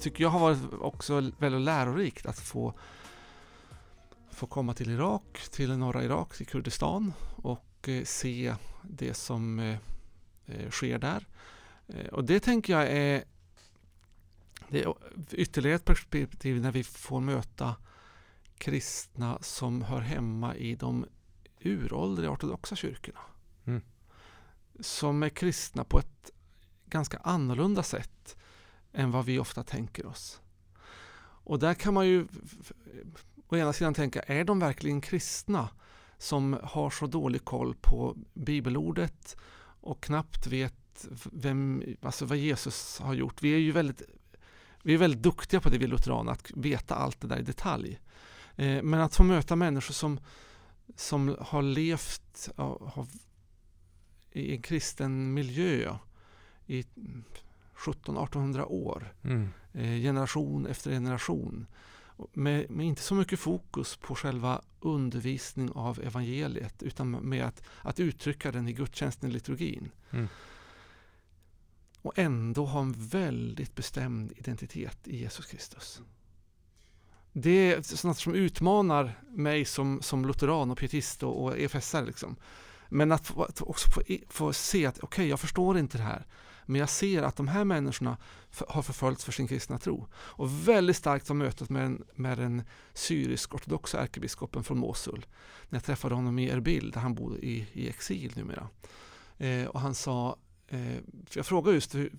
tycker 0.00 0.24
jag 0.24 0.30
har 0.30 0.40
varit 0.40 0.58
också 0.80 1.30
väldigt 1.38 1.60
lärorikt 1.60 2.26
att 2.26 2.38
få 2.38 2.74
få 4.30 4.46
komma 4.46 4.74
till 4.74 4.90
Irak, 4.90 5.48
till 5.50 5.76
norra 5.76 6.04
Irak, 6.04 6.36
till 6.36 6.46
Kurdistan 6.46 7.12
och 7.36 7.88
eh, 7.88 8.04
se 8.04 8.54
det 8.82 9.14
som 9.14 9.58
eh, 9.58 9.78
eh 10.46 10.70
sker 10.70 10.98
där. 10.98 11.26
Eh, 11.88 12.06
och 12.06 12.24
det 12.24 12.40
tänker 12.40 12.72
jag 12.72 12.88
är, 12.88 13.24
det 14.68 14.82
är 14.82 14.94
ytterligare 15.30 15.76
ett 15.76 15.84
perspektiv 15.84 16.60
när 16.60 16.72
vi 16.72 16.84
får 16.84 17.20
möta 17.20 17.76
kristna 18.58 19.38
som 19.40 19.82
hör 19.82 20.00
hemma 20.00 20.56
i 20.56 20.74
de 20.74 21.06
uråldriga 21.60 22.30
ortodoxa 22.30 22.76
kyrkorna. 22.76 23.20
Mm. 23.64 23.82
Som 24.80 25.22
är 25.22 25.28
kristna 25.28 25.84
på 25.84 25.98
ett 25.98 26.30
ganska 26.86 27.18
annorlunda 27.18 27.82
sätt 27.82 28.36
än 28.92 29.10
vad 29.10 29.24
vi 29.24 29.38
ofta 29.38 29.62
tänker 29.62 30.06
oss. 30.06 30.40
Och 31.46 31.58
där 31.58 31.74
kan 31.74 31.94
man 31.94 32.06
ju 32.06 32.26
å 33.48 33.56
ena 33.56 33.72
sidan 33.72 33.94
tänka, 33.94 34.20
är 34.20 34.44
de 34.44 34.58
verkligen 34.58 35.00
kristna 35.00 35.68
som 36.18 36.58
har 36.62 36.90
så 36.90 37.06
dålig 37.06 37.44
koll 37.44 37.74
på 37.74 38.16
bibelordet 38.34 39.36
och 39.80 40.02
knappt 40.02 40.46
vet 40.46 41.06
vem, 41.32 41.82
alltså 42.02 42.24
vad 42.24 42.38
Jesus 42.38 42.98
har 42.98 43.14
gjort. 43.14 43.42
Vi 43.42 43.54
är 43.54 43.58
ju 43.58 43.72
väldigt, 43.72 44.02
vi 44.82 44.94
är 44.94 44.98
väldigt 44.98 45.22
duktiga 45.22 45.60
på 45.60 45.68
det 45.68 45.78
vi 45.78 45.86
lutheraner, 45.86 46.32
att 46.32 46.50
veta 46.50 46.94
allt 46.94 47.20
det 47.20 47.28
där 47.28 47.38
i 47.38 47.42
detalj. 47.42 48.00
Eh, 48.56 48.82
men 48.82 49.00
att 49.00 49.14
få 49.14 49.22
möta 49.22 49.56
människor 49.56 49.94
som, 49.94 50.20
som 50.96 51.36
har 51.40 51.62
levt 51.62 52.48
har, 52.56 53.06
i 54.32 54.52
en 54.52 54.62
kristen 54.62 55.34
miljö 55.34 55.96
i 56.66 56.84
1700-1800 57.76 58.64
år. 58.64 59.14
Mm. 59.22 59.48
Eh, 59.72 60.02
generation 60.02 60.66
efter 60.66 60.90
generation. 60.90 61.66
Med, 62.32 62.70
med, 62.70 62.86
inte 62.86 63.02
så 63.02 63.14
mycket 63.14 63.40
fokus 63.40 63.96
på 63.96 64.14
själva 64.14 64.62
undervisning 64.80 65.70
av 65.70 66.00
evangeliet 66.00 66.82
utan 66.82 67.10
med 67.10 67.44
att, 67.44 67.62
att 67.82 68.00
uttrycka 68.00 68.52
den 68.52 68.68
i 68.68 68.72
gudstjänsten, 68.72 69.30
i 69.30 69.32
liturgin. 69.32 69.90
Mm. 70.10 70.28
Och 72.02 72.18
ändå 72.18 72.66
ha 72.66 72.80
en 72.80 72.92
väldigt 72.92 73.74
bestämd 73.74 74.32
identitet 74.36 75.08
i 75.08 75.16
Jesus 75.16 75.46
Kristus 75.46 76.02
det 77.38 77.72
är 77.72 77.82
sånt 77.82 78.18
som 78.18 78.34
utmanar 78.34 79.20
mig 79.30 79.64
som, 79.64 80.02
som 80.02 80.24
lutheran 80.24 80.70
och 80.70 80.78
pietist 80.78 81.22
och, 81.22 81.44
och 81.44 81.58
EFSR. 81.58 82.06
Liksom. 82.06 82.36
Men 82.88 83.12
att, 83.12 83.26
få, 83.26 83.42
att 83.42 83.62
också 83.62 83.90
få, 83.90 84.02
få 84.28 84.52
se 84.52 84.86
att 84.86 84.98
okej, 84.98 85.06
okay, 85.06 85.26
jag 85.28 85.40
förstår 85.40 85.78
inte 85.78 85.98
det 85.98 86.04
här. 86.04 86.26
Men 86.64 86.80
jag 86.80 86.88
ser 86.88 87.22
att 87.22 87.36
de 87.36 87.48
här 87.48 87.64
människorna 87.64 88.16
har 88.68 88.82
förföljts 88.82 89.24
för 89.24 89.32
sin 89.32 89.48
kristna 89.48 89.78
tro. 89.78 90.06
Och 90.14 90.68
väldigt 90.68 90.96
starkt 90.96 91.28
var 91.28 91.36
mötet 91.36 91.70
med, 91.70 92.02
med 92.14 92.38
den 92.38 92.62
syrisk-ortodoxa 92.94 94.00
ärkebiskopen 94.00 94.64
från 94.64 94.78
Mosul. 94.78 95.26
När 95.68 95.76
jag 95.76 95.84
träffade 95.84 96.14
honom 96.14 96.38
i 96.38 96.50
Erbil, 96.50 96.90
där 96.90 97.00
han 97.00 97.14
bor 97.14 97.38
i, 97.38 97.66
i 97.72 97.88
exil 97.88 98.32
numera. 98.36 98.68
Eh, 99.38 99.66
och 99.66 99.80
han 99.80 99.94
sa, 99.94 100.36
eh, 100.68 100.96
jag 101.32 101.46
frågade 101.46 101.74
just 101.74 101.94
hur, 101.94 102.12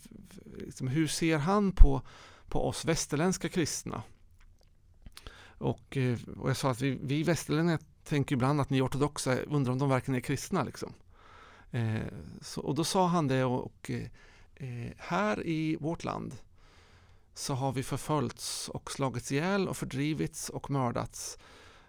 liksom, 0.57 0.87
hur 0.87 1.07
ser 1.07 1.37
han 1.37 1.71
på, 1.71 2.01
på 2.47 2.67
oss 2.67 2.85
västerländska 2.85 3.49
kristna? 3.49 4.03
Och, 5.57 5.97
eh, 5.97 6.17
och 6.37 6.49
jag 6.49 6.57
sa 6.57 6.71
att 6.71 6.81
vi, 6.81 6.99
vi 7.01 7.23
västerlänningar 7.23 7.79
tänker 8.03 8.35
ibland 8.35 8.61
att 8.61 8.69
ni 8.69 8.81
ortodoxa 8.81 9.35
undrar 9.35 9.71
om 9.71 9.79
de 9.79 9.89
verkligen 9.89 10.15
är 10.15 10.21
kristna. 10.21 10.63
Liksom. 10.63 10.93
Eh, 11.71 12.01
så, 12.41 12.61
och 12.61 12.75
då 12.75 12.83
sa 12.83 13.07
han 13.07 13.27
det 13.27 13.43
och, 13.43 13.65
och 13.65 13.91
eh, 14.55 14.91
här 14.97 15.47
i 15.47 15.75
vårt 15.75 16.03
land 16.03 16.35
så 17.33 17.53
har 17.53 17.71
vi 17.71 17.83
förföljts 17.83 18.69
och 18.69 18.91
slagits 18.91 19.31
ihjäl 19.31 19.67
och 19.67 19.77
fördrivits 19.77 20.49
och 20.49 20.69
mördats 20.69 21.37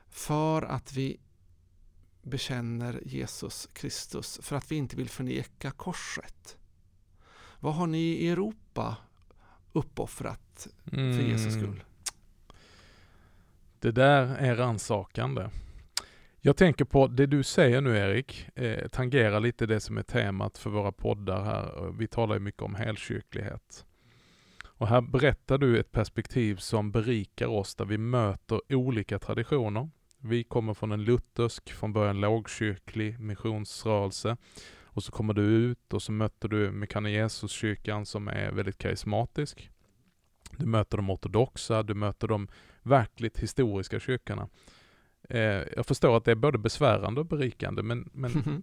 för 0.09 0.63
att 0.63 0.93
vi 0.93 1.21
bekänner 2.23 3.03
Jesus 3.05 3.69
Kristus, 3.73 4.41
för 4.43 4.57
att 4.57 4.73
vi 4.73 4.77
inte 4.77 4.97
vill 4.97 5.09
förneka 5.09 5.71
korset. 5.71 6.57
Vad 7.61 7.75
har 7.75 7.87
ni 7.87 7.99
i 7.99 8.29
Europa 8.29 8.97
uppoffrat 9.73 10.69
för 10.85 10.97
mm. 10.97 11.27
Jesus 11.27 11.55
skull? 11.55 11.85
Det 13.81 13.93
där 13.93 14.37
är 14.37 14.57
rannsakande. 14.57 15.49
Jag 16.41 16.57
tänker 16.57 16.85
på 16.85 17.07
det 17.07 17.27
du 17.27 17.43
säger 17.43 17.81
nu 17.81 17.97
Erik, 17.97 18.49
eh, 18.55 18.89
tangerar 18.89 19.41
lite 19.41 19.67
det 19.67 19.81
som 19.81 19.99
är 19.99 20.03
temat 20.03 20.59
för 20.59 20.71
våra 20.71 20.93
poddar 20.93 21.45
här. 21.45 21.93
Vi 21.99 22.07
talar 22.07 22.35
ju 22.35 22.41
mycket 22.41 22.63
om 22.63 22.75
helkyrklighet. 22.75 23.85
Och 24.65 24.89
här 24.89 25.01
berättar 25.01 25.59
du 25.59 25.79
ett 25.79 25.93
perspektiv 25.93 26.57
som 26.57 26.91
berikar 26.91 27.47
oss 27.47 27.75
där 27.75 27.85
vi 27.85 27.99
möter 27.99 28.61
olika 28.75 29.19
traditioner. 29.19 29.91
Vi 30.21 30.45
kommer 30.45 30.75
från 30.75 30.93
en 30.93 31.05
luthersk, 31.05 31.73
från 31.73 31.93
början 31.93 32.21
lågkyrklig 32.21 33.21
missionsrörelse. 33.21 34.37
Och 34.83 35.03
så 35.03 35.13
kommer 35.13 35.35
du 35.35 35.43
ut 35.43 35.93
och 35.93 36.03
så 36.03 36.13
möter 36.13 36.49
du 36.49 36.71
Mekane 36.71 37.11
Jesuskyrkan 37.11 38.07
som 38.07 38.29
är 38.29 38.53
väldigt 38.53 38.79
karismatisk. 38.79 39.71
Du 40.57 40.67
möter 40.67 40.97
de 40.97 41.11
ortodoxa, 41.11 41.83
du 41.83 41.95
möter 41.95 42.29
de 42.29 42.49
verkligt 42.89 43.39
historiska 43.39 44.01
kyrkorna. 44.01 44.49
Eh, 45.29 45.41
jag 45.77 45.87
förstår 45.87 46.17
att 46.17 46.25
det 46.25 46.31
är 46.31 46.35
både 46.35 46.59
besvärande 46.59 47.21
och 47.21 47.27
berikande, 47.27 47.83
men, 47.83 48.11
men 48.13 48.31
mm 48.31 48.43
-hmm. 48.43 48.63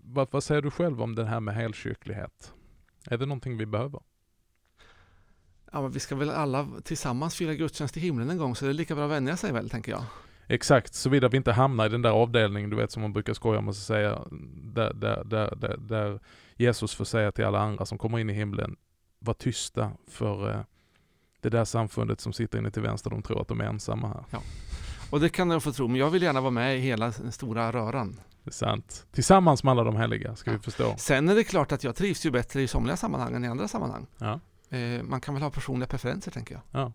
vad, 0.00 0.28
vad, 0.30 0.44
säger 0.44 0.62
du 0.62 0.70
själv 0.70 1.02
om 1.02 1.14
det 1.14 1.24
här 1.24 1.40
med 1.40 1.54
helkyrklighet? 1.54 2.52
Är 3.06 3.18
det 3.18 3.26
någonting 3.26 3.56
vi 3.56 3.66
behöver? 3.66 4.00
Ja, 5.72 5.82
men 5.82 5.90
vi 5.90 6.00
ska 6.00 6.16
väl 6.16 6.30
alla 6.30 6.68
tillsammans 6.84 7.34
fira 7.34 7.54
gudstjänst 7.54 7.96
i 7.96 8.00
himlen 8.00 8.30
en 8.30 8.38
gång, 8.38 8.56
så 8.56 8.64
det 8.64 8.70
är 8.70 8.74
lika 8.74 8.94
bra 8.94 9.04
att 9.04 9.10
vänja 9.10 9.36
sig 9.36 9.52
väl, 9.52 9.70
tänker 9.70 9.92
jag. 9.92 10.04
Exakt, 10.46 10.94
såvida 10.94 11.28
vi 11.28 11.36
inte 11.36 11.52
hamnar 11.52 11.86
i 11.86 11.88
den 11.88 12.02
där 12.02 12.10
avdelningen, 12.10 12.70
du 12.70 12.76
vet 12.76 12.90
som 12.90 13.02
man 13.02 13.12
brukar 13.12 13.34
skoja 13.34 13.58
om 13.58 13.68
och 13.68 13.76
säga, 13.76 14.22
där, 14.74 14.94
där, 14.94 15.24
där, 15.24 15.56
där, 15.56 15.76
där 15.76 16.20
Jesus 16.56 16.94
får 16.94 17.04
säga 17.04 17.32
till 17.32 17.44
alla 17.44 17.58
andra 17.58 17.86
som 17.86 17.98
kommer 17.98 18.18
in 18.18 18.30
i 18.30 18.32
himlen, 18.32 18.76
var 19.18 19.34
tysta 19.34 19.92
för 20.08 20.50
eh, 20.50 20.60
det 21.44 21.50
där 21.50 21.64
samfundet 21.64 22.20
som 22.20 22.32
sitter 22.32 22.58
inne 22.58 22.70
till 22.70 22.82
vänster, 22.82 23.10
de 23.10 23.22
tror 23.22 23.40
att 23.40 23.48
de 23.48 23.60
är 23.60 23.64
ensamma 23.64 24.08
här. 24.08 24.24
Ja. 24.30 24.42
Och 25.10 25.20
det 25.20 25.28
kan 25.28 25.50
jag 25.50 25.62
få 25.62 25.72
tro, 25.72 25.88
men 25.88 25.96
jag 25.96 26.10
vill 26.10 26.22
gärna 26.22 26.40
vara 26.40 26.50
med 26.50 26.76
i 26.78 26.80
hela 26.80 27.10
den 27.10 27.32
stora 27.32 27.72
röran. 27.72 28.20
Det 28.42 28.50
är 28.50 28.52
sant. 28.52 29.06
Tillsammans 29.12 29.64
med 29.64 29.70
alla 29.70 29.84
de 29.84 29.96
heliga, 29.96 30.36
ska 30.36 30.50
ja. 30.50 30.56
vi 30.56 30.62
förstå. 30.62 30.94
Sen 30.98 31.28
är 31.28 31.34
det 31.34 31.44
klart 31.44 31.72
att 31.72 31.84
jag 31.84 31.96
trivs 31.96 32.26
ju 32.26 32.30
bättre 32.30 32.62
i 32.62 32.68
somliga 32.68 32.96
sammanhang 32.96 33.34
än 33.34 33.44
i 33.44 33.48
andra 33.48 33.68
sammanhang. 33.68 34.06
Ja. 34.18 34.40
Eh, 34.76 35.02
man 35.02 35.20
kan 35.20 35.34
väl 35.34 35.42
ha 35.42 35.50
personliga 35.50 35.86
preferenser, 35.86 36.30
tänker 36.30 36.54
jag. 36.54 36.62
Ja. 36.70 36.92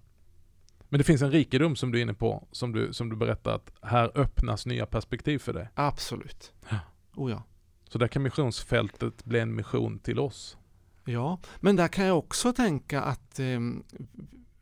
Men 0.89 0.97
det 0.97 1.03
finns 1.03 1.21
en 1.21 1.31
rikedom 1.31 1.75
som 1.75 1.91
du 1.91 1.97
är 1.97 2.01
inne 2.01 2.13
på, 2.13 2.47
som 2.51 2.71
du, 2.71 2.93
som 2.93 3.09
du 3.09 3.15
berättar 3.15 3.55
att 3.55 3.71
här 3.81 4.12
öppnas 4.15 4.65
nya 4.65 4.85
perspektiv 4.85 5.39
för 5.39 5.53
dig. 5.53 5.69
Absolut. 5.75 6.53
Ja. 6.69 6.79
Oh 7.15 7.31
ja. 7.31 7.43
Så 7.89 7.97
där 7.97 8.07
kan 8.07 8.23
missionsfältet 8.23 9.25
bli 9.25 9.39
en 9.39 9.55
mission 9.55 9.99
till 9.99 10.19
oss. 10.19 10.57
Ja, 11.12 11.39
men 11.60 11.76
där 11.76 11.88
kan 11.88 12.06
jag 12.06 12.17
också 12.17 12.54
tänka 12.54 13.02
att 13.02 13.39
eh, 13.39 13.60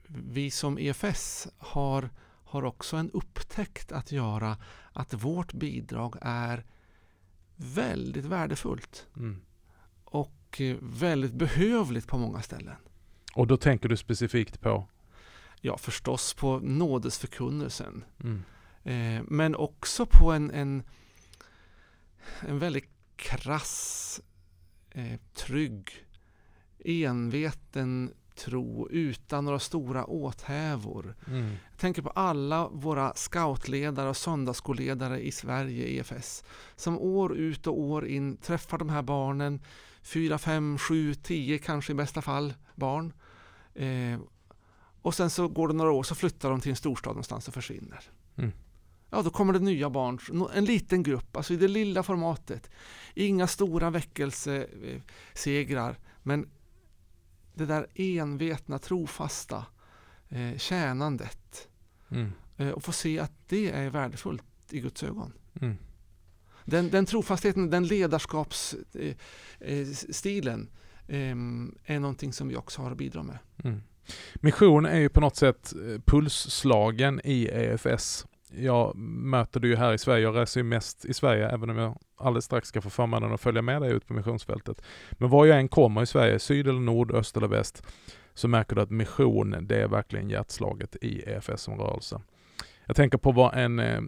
vi 0.08 0.52
som 0.52 0.78
EFS 0.78 1.48
har 1.58 2.10
har 2.44 2.66
också 2.66 2.98
en 2.98 3.12
upptäckt 3.12 3.92
att 3.92 4.12
göra 4.12 4.58
att 4.94 5.14
vårt 5.14 5.54
bidrag 5.54 6.16
är 6.22 6.66
väldigt 7.56 8.26
värdefullt. 8.26 9.08
Mm. 9.18 9.42
Och 10.04 10.62
eh, 10.62 10.78
väldigt 10.82 11.34
behövligt 11.34 12.08
på 12.08 12.18
många 12.18 12.42
ställen. 12.42 12.76
Och 13.34 13.48
då 13.48 13.58
tänker 13.58 13.90
du 13.90 13.98
specifikt 13.98 14.62
på? 14.62 14.88
Ja, 15.62 15.78
förstås 15.78 16.34
på 16.34 16.60
nådesförkunnelsen. 16.60 18.04
Mm. 18.24 18.44
Eh, 18.84 19.24
men 19.28 19.56
också 19.56 20.06
på 20.06 20.32
en, 20.32 20.52
en, 20.52 20.84
en 22.40 22.60
väldigt 22.60 22.90
krass, 23.16 24.22
eh, 24.90 25.20
trygg, 25.34 26.07
enveten 26.88 28.14
tro 28.38 28.88
utan 28.90 29.46
några 29.46 29.60
stora 29.60 30.06
åthävor. 30.06 31.16
Mm. 31.28 31.50
Jag 31.72 31.80
tänker 31.80 32.02
på 32.02 32.10
alla 32.10 32.68
våra 32.68 33.14
scoutledare 33.16 34.10
och 34.10 34.18
söndagsskolledare 34.18 35.20
i 35.20 35.32
Sverige, 35.32 35.86
EFS, 35.86 36.44
som 36.76 37.00
år 37.00 37.36
ut 37.36 37.68
och 37.68 37.80
år 37.80 38.08
in 38.08 38.38
träffar 38.38 38.78
de 38.78 38.90
här 38.90 39.02
barnen, 39.02 39.62
fyra, 40.02 40.38
fem, 40.38 40.78
sju, 40.78 41.14
tio 41.14 41.58
kanske 41.58 41.92
i 41.92 41.96
bästa 41.96 42.22
fall 42.22 42.54
barn. 42.76 43.14
Eh, 43.74 44.20
och 45.02 45.16
sen 45.16 45.30
så 45.30 45.48
går 45.48 45.68
det 45.68 45.74
några 45.74 45.92
år 45.92 46.04
så 46.04 46.16
flyttar 46.16 46.50
de 46.50 46.62
till 46.62 46.70
en 46.70 46.76
storstad 46.76 47.12
någonstans 47.12 47.48
och 47.48 47.54
försvinner. 47.54 48.04
Mm. 48.36 48.52
Ja, 49.10 49.22
då 49.22 49.30
kommer 49.30 49.54
det 49.54 49.60
nya 49.60 49.90
barn, 49.90 50.20
en 50.54 50.66
liten 50.66 51.04
grupp, 51.04 51.38
alltså 51.38 51.54
i 51.54 51.58
det 51.58 51.68
lilla 51.68 52.04
formatet. 52.04 52.70
Inga 53.14 53.48
stora 53.48 53.90
väckelsesegrar, 53.90 55.98
men 56.24 56.50
det 57.58 57.66
där 57.66 57.88
envetna, 57.96 58.80
trofasta 58.80 59.66
eh, 60.30 60.58
tjänandet. 60.58 61.68
Mm. 62.10 62.32
Eh, 62.58 62.70
och 62.70 62.84
få 62.84 62.92
se 62.92 63.20
att 63.20 63.32
det 63.48 63.72
är 63.72 63.90
värdefullt 63.90 64.44
i 64.70 64.80
Guds 64.80 65.04
ögon. 65.04 65.34
Mm. 65.62 65.78
Den, 66.66 66.90
den 66.90 67.06
trofastheten, 67.06 67.70
den 67.70 67.88
ledarskapsstilen 67.88 70.70
eh, 71.08 71.18
eh, 71.18 71.32
är 71.86 72.00
någonting 72.00 72.34
som 72.34 72.48
vi 72.48 72.56
också 72.56 72.82
har 72.82 72.92
att 72.92 72.98
bidra 72.98 73.24
med. 73.24 73.38
Mm. 73.64 73.82
Mission 74.36 74.86
är 74.86 75.00
ju 75.00 75.10
på 75.10 75.22
något 75.22 75.36
sätt 75.36 75.74
eh, 75.74 76.02
pulsslagen 76.06 77.22
i 77.24 77.48
EFS 77.48 78.26
jag 78.50 78.96
möter 78.96 79.60
du 79.60 79.68
ju 79.68 79.76
här 79.76 79.94
i 79.94 79.98
Sverige. 79.98 80.24
Jag 80.24 80.36
reser 80.36 80.60
ju 80.60 80.64
mest 80.64 81.06
i 81.06 81.14
Sverige, 81.14 81.50
även 81.50 81.70
om 81.70 81.78
jag 81.78 82.00
alldeles 82.18 82.46
strax 82.46 82.68
ska 82.68 82.82
få 82.82 82.90
förmånen 82.90 83.34
att 83.34 83.42
följa 83.42 83.62
med 83.62 83.82
dig 83.82 83.92
ut 83.92 84.08
på 84.08 84.14
missionsfältet. 84.14 84.82
Men 85.12 85.30
var 85.30 85.46
jag 85.46 85.60
än 85.60 85.68
kommer 85.68 86.02
i 86.02 86.06
Sverige, 86.06 86.40
syd 86.40 86.68
eller 86.68 86.80
nord, 86.80 87.12
öst 87.12 87.38
eller 87.38 87.48
väst, 87.48 87.84
så 88.34 88.48
märker 88.48 88.76
du 88.76 88.82
att 88.82 88.90
mission, 88.90 89.56
det 89.62 89.82
är 89.82 89.88
verkligen 89.88 90.30
hjärtslaget 90.30 90.96
i 90.96 91.22
EFS 91.22 91.62
som 91.62 91.80
rörelse. 91.80 92.22
Jag 92.86 92.96
tänker 92.96 93.18
på 93.18 93.32
vad 93.32 93.58
en, 93.58 93.80
eh, 93.80 94.02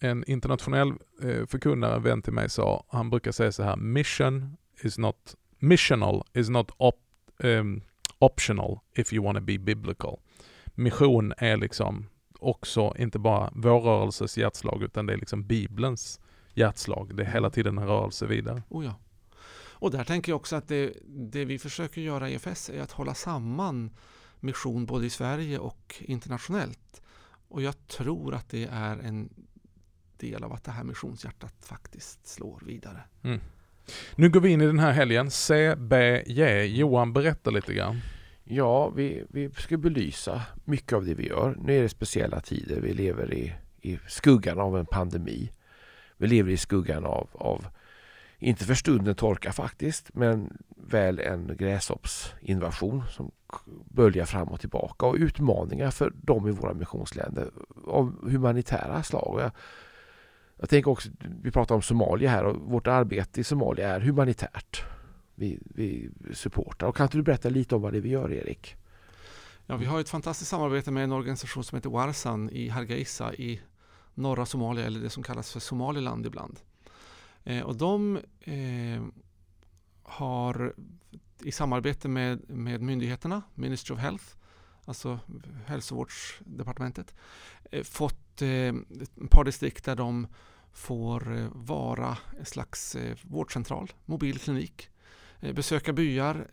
en 0.00 0.24
internationell 0.24 0.92
eh, 1.22 1.46
förkunnare, 1.46 1.98
vän 1.98 2.22
till 2.22 2.32
mig, 2.32 2.50
sa. 2.50 2.84
Han 2.88 3.10
brukar 3.10 3.32
säga 3.32 3.52
så 3.52 3.62
här, 3.62 3.76
mission 3.76 4.56
is 4.82 4.98
not, 4.98 5.34
missional 5.58 6.24
is 6.32 6.48
not 6.48 6.70
op, 6.76 7.00
um, 7.38 7.82
optional 8.18 8.80
if 8.92 9.12
you 9.12 9.24
want 9.24 9.38
to 9.38 9.44
be 9.44 9.58
biblical. 9.58 10.18
Mission 10.74 11.32
är 11.36 11.56
liksom 11.56 12.06
också 12.46 12.94
inte 12.98 13.18
bara 13.18 13.52
vår 13.54 13.80
rörelses 13.80 14.38
hjärtslag 14.38 14.82
utan 14.82 15.06
det 15.06 15.12
är 15.12 15.16
liksom 15.16 15.46
Bibelns 15.46 16.20
hjärtslag. 16.54 17.16
Det 17.16 17.22
är 17.22 17.26
hela 17.26 17.50
tiden 17.50 17.78
en 17.78 17.86
rörelse 17.86 18.26
vidare. 18.26 18.62
Oh 18.68 18.84
ja. 18.84 18.94
Och 19.78 19.90
där 19.90 20.04
tänker 20.04 20.32
jag 20.32 20.36
också 20.36 20.56
att 20.56 20.68
det, 20.68 20.92
det 21.06 21.44
vi 21.44 21.58
försöker 21.58 22.00
göra 22.00 22.30
i 22.30 22.34
EFS 22.34 22.70
är 22.70 22.80
att 22.80 22.92
hålla 22.92 23.14
samman 23.14 23.90
mission 24.40 24.86
både 24.86 25.06
i 25.06 25.10
Sverige 25.10 25.58
och 25.58 25.94
internationellt. 26.00 27.02
Och 27.48 27.62
jag 27.62 27.86
tror 27.86 28.34
att 28.34 28.48
det 28.48 28.68
är 28.72 28.98
en 28.98 29.28
del 30.16 30.44
av 30.44 30.52
att 30.52 30.64
det 30.64 30.70
här 30.70 30.84
missionshjärtat 30.84 31.54
faktiskt 31.60 32.26
slår 32.26 32.62
vidare. 32.66 33.00
Mm. 33.22 33.40
Nu 34.14 34.30
går 34.30 34.40
vi 34.40 34.50
in 34.50 34.60
i 34.60 34.66
den 34.66 34.78
här 34.78 34.92
helgen. 34.92 35.30
CBJ. 35.30 36.42
Johan, 36.78 37.12
berätta 37.12 37.50
lite 37.50 37.74
grann. 37.74 38.00
Ja, 38.48 38.88
vi, 38.88 39.24
vi 39.28 39.50
ska 39.50 39.76
belysa 39.76 40.42
mycket 40.64 40.92
av 40.92 41.04
det 41.04 41.14
vi 41.14 41.28
gör. 41.28 41.56
Nu 41.62 41.78
är 41.78 41.82
det 41.82 41.88
speciella 41.88 42.40
tider. 42.40 42.80
Vi 42.80 42.92
lever 42.92 43.34
i, 43.34 43.54
i 43.80 43.98
skuggan 44.08 44.60
av 44.60 44.78
en 44.78 44.86
pandemi. 44.86 45.52
Vi 46.16 46.26
lever 46.26 46.50
i 46.50 46.56
skuggan 46.56 47.04
av, 47.04 47.28
av 47.32 47.66
inte 48.38 48.64
för 48.64 48.74
stunden 48.74 49.14
torka 49.14 49.52
faktiskt, 49.52 50.14
men 50.14 50.58
väl 50.68 51.20
en 51.20 51.56
gräshoppsinvasion 51.56 53.02
som 53.10 53.30
böljar 53.84 54.24
fram 54.24 54.48
och 54.48 54.60
tillbaka 54.60 55.06
och 55.06 55.14
utmaningar 55.14 55.90
för 55.90 56.12
dem 56.22 56.48
i 56.48 56.50
våra 56.50 56.74
missionsländer 56.74 57.50
av 57.86 58.30
humanitära 58.30 59.02
slag. 59.02 59.40
Jag 59.40 59.50
Jag 60.56 60.68
tänker 60.68 60.90
också, 60.90 61.08
vi 61.42 61.50
pratar 61.50 61.74
om 61.74 61.82
Somalia 61.82 62.30
här 62.30 62.44
och 62.44 62.70
vårt 62.70 62.86
arbete 62.86 63.40
i 63.40 63.44
Somalia 63.44 63.88
är 63.88 64.00
humanitärt. 64.00 64.84
Vi, 65.38 65.58
vi 65.64 66.10
supportar. 66.34 66.86
Och 66.86 66.96
kan 66.96 67.04
inte 67.04 67.18
du 67.18 67.22
berätta 67.22 67.48
lite 67.48 67.74
om 67.74 67.82
vad 67.82 67.92
det 67.92 67.98
är 67.98 68.02
vi 68.02 68.08
gör 68.08 68.32
Erik? 68.32 68.76
Ja, 69.66 69.76
vi 69.76 69.84
har 69.84 70.00
ett 70.00 70.08
fantastiskt 70.08 70.50
samarbete 70.50 70.90
med 70.90 71.04
en 71.04 71.12
organisation 71.12 71.64
som 71.64 71.76
heter 71.76 71.90
Warsan 71.90 72.50
i 72.50 72.68
Hargeisa 72.68 73.34
i 73.34 73.60
norra 74.14 74.46
Somalia 74.46 74.86
eller 74.86 75.00
det 75.00 75.10
som 75.10 75.22
kallas 75.22 75.52
för 75.52 75.60
Somaliland 75.60 76.26
ibland. 76.26 76.60
Eh, 77.44 77.62
och 77.62 77.76
de 77.76 78.16
eh, 78.40 79.02
har 80.02 80.74
i 81.42 81.52
samarbete 81.52 82.08
med, 82.08 82.50
med 82.50 82.80
myndigheterna, 82.80 83.42
Ministry 83.54 83.94
of 83.94 84.00
Health, 84.00 84.24
alltså 84.84 85.18
hälsovårdsdepartementet, 85.66 87.14
eh, 87.70 87.82
fått 87.82 88.42
eh, 88.42 88.74
ett 89.02 89.30
par 89.30 89.44
distrikt 89.44 89.84
där 89.84 89.96
de 89.96 90.26
får 90.72 91.36
eh, 91.36 91.48
vara 91.52 92.18
en 92.38 92.46
slags 92.46 92.94
eh, 92.94 93.16
vårdcentral, 93.22 93.92
mobil 94.04 94.38
klinik, 94.38 94.90
besöka 95.40 95.92
byar, 95.92 96.46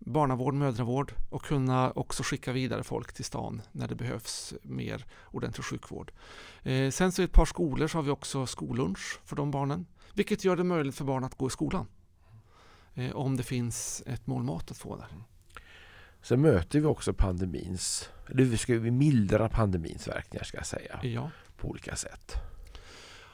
barnavård, 0.00 0.54
mödravård 0.54 1.12
och 1.30 1.42
kunna 1.42 1.90
också 1.90 2.22
skicka 2.22 2.52
vidare 2.52 2.84
folk 2.84 3.12
till 3.12 3.24
stan 3.24 3.62
när 3.72 3.88
det 3.88 3.94
behövs 3.94 4.54
mer 4.62 5.06
ordentlig 5.24 5.64
sjukvård. 5.64 6.12
Eh, 6.62 6.90
sen 6.90 7.12
så 7.12 7.22
i 7.22 7.24
ett 7.24 7.32
par 7.32 7.44
skolor 7.44 7.88
så 7.88 7.98
har 7.98 8.02
vi 8.02 8.10
också 8.10 8.46
skollunch 8.46 9.20
för 9.24 9.36
de 9.36 9.50
barnen, 9.50 9.86
vilket 10.14 10.44
gör 10.44 10.56
det 10.56 10.64
möjligt 10.64 10.94
för 10.94 11.04
barn 11.04 11.24
att 11.24 11.34
gå 11.34 11.46
i 11.46 11.50
skolan. 11.50 11.86
Eh, 12.94 13.12
om 13.12 13.36
det 13.36 13.42
finns 13.42 14.02
ett 14.06 14.26
mål 14.26 14.42
mat 14.42 14.70
att 14.70 14.78
få 14.78 14.96
där. 14.96 15.08
Sen 16.22 16.40
möter 16.40 16.80
vi 16.80 16.86
också 16.86 17.12
pandemins, 17.12 18.08
eller 18.28 18.44
vi 18.44 18.56
ska 18.56 18.78
vi 18.78 18.90
mildra 18.90 19.48
pandemins 19.48 20.08
verkningar 20.08 20.44
ska 20.44 20.56
jag 20.56 20.66
säga. 20.66 21.00
Ja. 21.02 21.30
På 21.56 21.68
olika 21.68 21.96
sätt. 21.96 22.34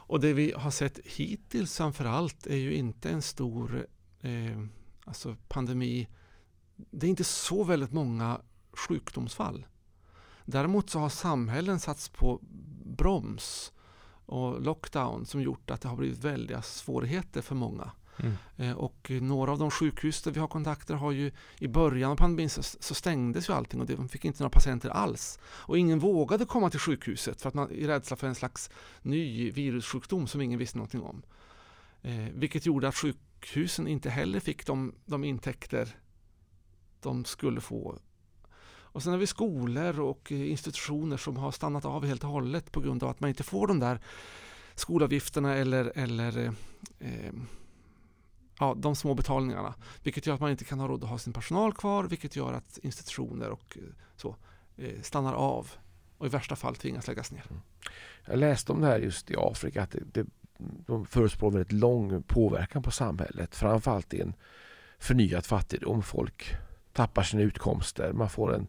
Och 0.08 0.20
det 0.20 0.32
vi 0.32 0.52
har 0.56 0.70
sett 0.70 0.98
hittills 1.04 1.76
framför 1.76 2.04
allt 2.04 2.46
är 2.46 2.56
ju 2.56 2.74
inte 2.74 3.10
en 3.10 3.22
stor 3.22 3.86
eh, 4.26 4.64
alltså 5.04 5.36
pandemi 5.48 6.08
det 6.76 7.06
är 7.06 7.10
inte 7.10 7.24
så 7.24 7.64
väldigt 7.64 7.92
många 7.92 8.40
sjukdomsfall. 8.72 9.66
Däremot 10.44 10.90
så 10.90 10.98
har 10.98 11.08
samhällen 11.08 11.80
satts 11.80 12.08
på 12.08 12.40
broms 12.84 13.72
och 14.26 14.62
lockdown 14.62 15.26
som 15.26 15.42
gjort 15.42 15.70
att 15.70 15.80
det 15.80 15.88
har 15.88 15.96
blivit 15.96 16.24
väldiga 16.24 16.62
svårigheter 16.62 17.42
för 17.42 17.54
många. 17.54 17.90
Mm. 18.18 18.32
Eh, 18.56 18.76
och 18.76 19.10
några 19.10 19.52
av 19.52 19.58
de 19.58 19.70
sjukhus 19.70 20.22
där 20.22 20.30
vi 20.30 20.40
har 20.40 20.48
kontakter 20.48 20.94
har 20.94 21.12
ju 21.12 21.32
i 21.58 21.68
början 21.68 22.10
av 22.10 22.16
pandemin 22.16 22.50
så, 22.50 22.62
så 22.62 22.94
stängdes 22.94 23.48
ju 23.48 23.52
allting 23.52 23.80
och 23.80 23.86
de 23.86 24.08
fick 24.08 24.24
inte 24.24 24.42
några 24.42 24.50
patienter 24.50 24.88
alls. 24.88 25.38
Och 25.44 25.78
ingen 25.78 25.98
vågade 25.98 26.44
komma 26.44 26.70
till 26.70 26.80
sjukhuset 26.80 27.42
för 27.42 27.48
att 27.48 27.54
man 27.54 27.70
i 27.70 27.86
rädsla 27.86 28.16
för 28.16 28.26
en 28.26 28.34
slags 28.34 28.70
ny 29.02 29.50
virussjukdom 29.50 30.26
som 30.26 30.40
ingen 30.40 30.58
visste 30.58 30.78
någonting 30.78 31.02
om. 31.02 31.22
Eh, 32.02 32.28
vilket 32.34 32.66
gjorde 32.66 32.88
att 32.88 32.94
sjukhusen 33.40 33.88
inte 33.88 34.10
heller 34.10 34.40
fick 34.40 34.66
de, 34.66 34.94
de 35.06 35.24
intäkter 35.24 35.96
de 37.00 37.24
skulle 37.24 37.60
få. 37.60 37.98
Och 38.68 39.02
sen 39.02 39.12
har 39.12 39.18
vi 39.18 39.26
skolor 39.26 40.00
och 40.00 40.32
institutioner 40.32 41.16
som 41.16 41.36
har 41.36 41.52
stannat 41.52 41.84
av 41.84 42.04
helt 42.04 42.24
och 42.24 42.30
hållet 42.30 42.72
på 42.72 42.80
grund 42.80 43.02
av 43.02 43.10
att 43.10 43.20
man 43.20 43.28
inte 43.28 43.42
får 43.42 43.66
de 43.66 43.80
där 43.80 44.00
skolavgifterna 44.74 45.54
eller, 45.54 45.92
eller 45.94 46.54
eh, 46.98 47.32
ja, 48.58 48.74
de 48.76 48.96
små 48.96 49.14
betalningarna. 49.14 49.74
Vilket 50.02 50.26
gör 50.26 50.34
att 50.34 50.40
man 50.40 50.50
inte 50.50 50.64
kan 50.64 50.80
ha 50.80 50.88
råd 50.88 51.04
att 51.04 51.10
ha 51.10 51.18
sin 51.18 51.32
personal 51.32 51.72
kvar, 51.72 52.04
vilket 52.04 52.36
gör 52.36 52.52
att 52.52 52.78
institutioner 52.82 53.50
och 53.50 53.76
eh, 53.76 53.82
så 54.16 54.36
eh, 54.76 55.02
stannar 55.02 55.32
av 55.34 55.70
och 56.18 56.26
i 56.26 56.28
värsta 56.28 56.56
fall 56.56 56.76
tvingas 56.76 57.06
läggas 57.06 57.32
ner. 57.32 57.44
Mm. 57.50 57.62
Jag 58.26 58.38
läste 58.38 58.72
om 58.72 58.80
det 58.80 58.86
här 58.86 58.98
just 58.98 59.30
i 59.30 59.34
Afrika, 59.38 59.82
att 59.82 59.90
det, 59.90 60.04
det, 60.12 60.26
de 60.58 61.06
förutspår 61.06 61.50
väldigt 61.50 61.72
lång 61.72 62.22
påverkan 62.22 62.82
på 62.82 62.90
samhället, 62.90 63.54
framförallt 63.54 64.14
i 64.14 64.20
en 64.20 64.34
förnyad 64.98 65.46
fattigdom. 65.46 66.02
Folk 66.02 66.54
tappar 66.92 67.22
sina 67.22 67.42
utkomster. 67.42 68.12
Man 68.12 68.30
får 68.30 68.54
en 68.54 68.66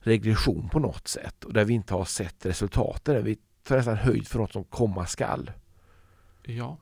regression 0.00 0.68
på 0.68 0.78
något 0.78 1.08
sätt 1.08 1.44
och 1.44 1.52
där 1.52 1.64
vi 1.64 1.74
inte 1.74 1.94
har 1.94 2.04
sett 2.04 2.46
resultaten. 2.46 3.24
Vi 3.24 3.38
tar 3.62 3.76
nästan 3.76 3.96
höjd 3.96 4.28
för 4.28 4.38
något 4.38 4.52
som 4.52 4.64
komma 4.64 5.06
skall. 5.06 5.50
Ja. 6.42 6.78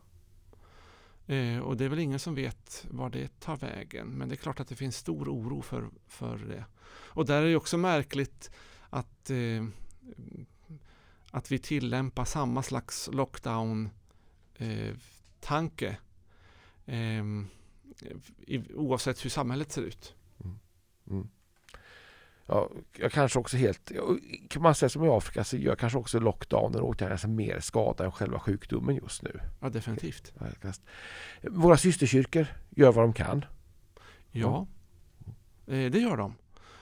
Eh, 1.26 1.58
och 1.58 1.76
det 1.76 1.84
är 1.84 1.88
väl 1.88 1.98
ingen 1.98 2.18
som 2.18 2.34
vet 2.34 2.86
var 2.90 3.10
det 3.10 3.40
tar 3.40 3.56
vägen. 3.56 4.08
Men 4.08 4.28
det 4.28 4.34
är 4.34 4.36
klart 4.36 4.60
att 4.60 4.68
det 4.68 4.74
finns 4.76 4.96
stor 4.96 5.28
oro 5.28 5.62
för, 5.62 5.88
för 6.06 6.38
det. 6.38 6.64
Och 6.88 7.26
där 7.26 7.42
är 7.42 7.46
det 7.46 7.56
också 7.56 7.78
märkligt 7.78 8.50
att, 8.90 9.30
eh, 9.30 9.64
att 11.30 11.52
vi 11.52 11.58
tillämpar 11.58 12.24
samma 12.24 12.62
slags 12.62 13.08
lockdown 13.12 13.90
eh, 14.58 14.94
oavsett 18.74 19.24
hur 19.24 19.30
samhället 19.30 19.72
ser 19.72 19.82
ut. 19.82 20.14
Mm. 21.10 21.28
Ja, 22.46 22.70
jag 22.96 23.12
kanske 23.12 23.38
också 23.38 23.56
helt, 23.56 23.92
kan 24.48 24.62
man 24.62 24.74
säga 24.74 24.88
som 24.88 25.04
i 25.04 25.08
Afrika 25.08 25.44
så 25.44 25.56
gör 25.56 25.76
kanske 25.76 25.98
också 25.98 26.18
lockdownen 26.20 26.80
och 26.80 26.88
åtgärderna 26.88 27.34
mer 27.34 27.60
skada 27.60 28.04
än 28.04 28.12
själva 28.12 28.38
sjukdomen 28.38 28.96
just 28.96 29.22
nu. 29.22 29.40
Ja, 29.60 29.68
definitivt. 29.68 30.32
Våra 31.42 31.76
systerkyrkor 31.76 32.46
gör 32.70 32.92
vad 32.92 33.04
de 33.04 33.12
kan. 33.12 33.44
Ja, 34.30 34.66
mm. 35.66 35.92
det 35.92 35.98
gör 35.98 36.16
de. 36.16 36.34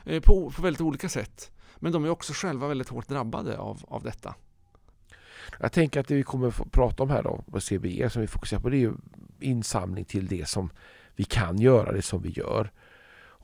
Eh, 0.05 0.23
på, 0.23 0.51
på 0.51 0.63
väldigt 0.63 0.81
olika 0.81 1.09
sätt. 1.09 1.51
Men 1.77 1.93
de 1.93 2.05
är 2.05 2.09
också 2.09 2.33
själva 2.33 2.69
väldigt 2.69 2.89
hårt 2.89 3.09
drabbade 3.09 3.59
av, 3.59 3.85
av 3.89 4.03
detta. 4.03 4.35
Jag 5.61 5.73
tänker 5.73 6.01
att 6.01 6.09
det 6.09 6.15
vi 6.15 6.23
kommer 6.23 6.49
att 6.49 6.73
prata 6.73 7.03
om 7.03 7.11
här 7.11 7.23
då, 7.23 7.45
på 7.51 7.61
CBE, 7.61 8.11
som 8.11 8.23
vi 8.23 8.29
fokuserar 8.29 8.61
på, 8.61 8.69
det 8.69 8.85
är 8.85 8.93
insamling 9.41 10.05
till 10.05 10.27
det 10.27 10.49
som 10.49 10.71
vi 11.17 11.25
kan 11.25 11.59
göra, 11.59 11.93
det 11.93 12.03
som 12.03 12.23
vi 12.23 12.31
gör 12.31 12.71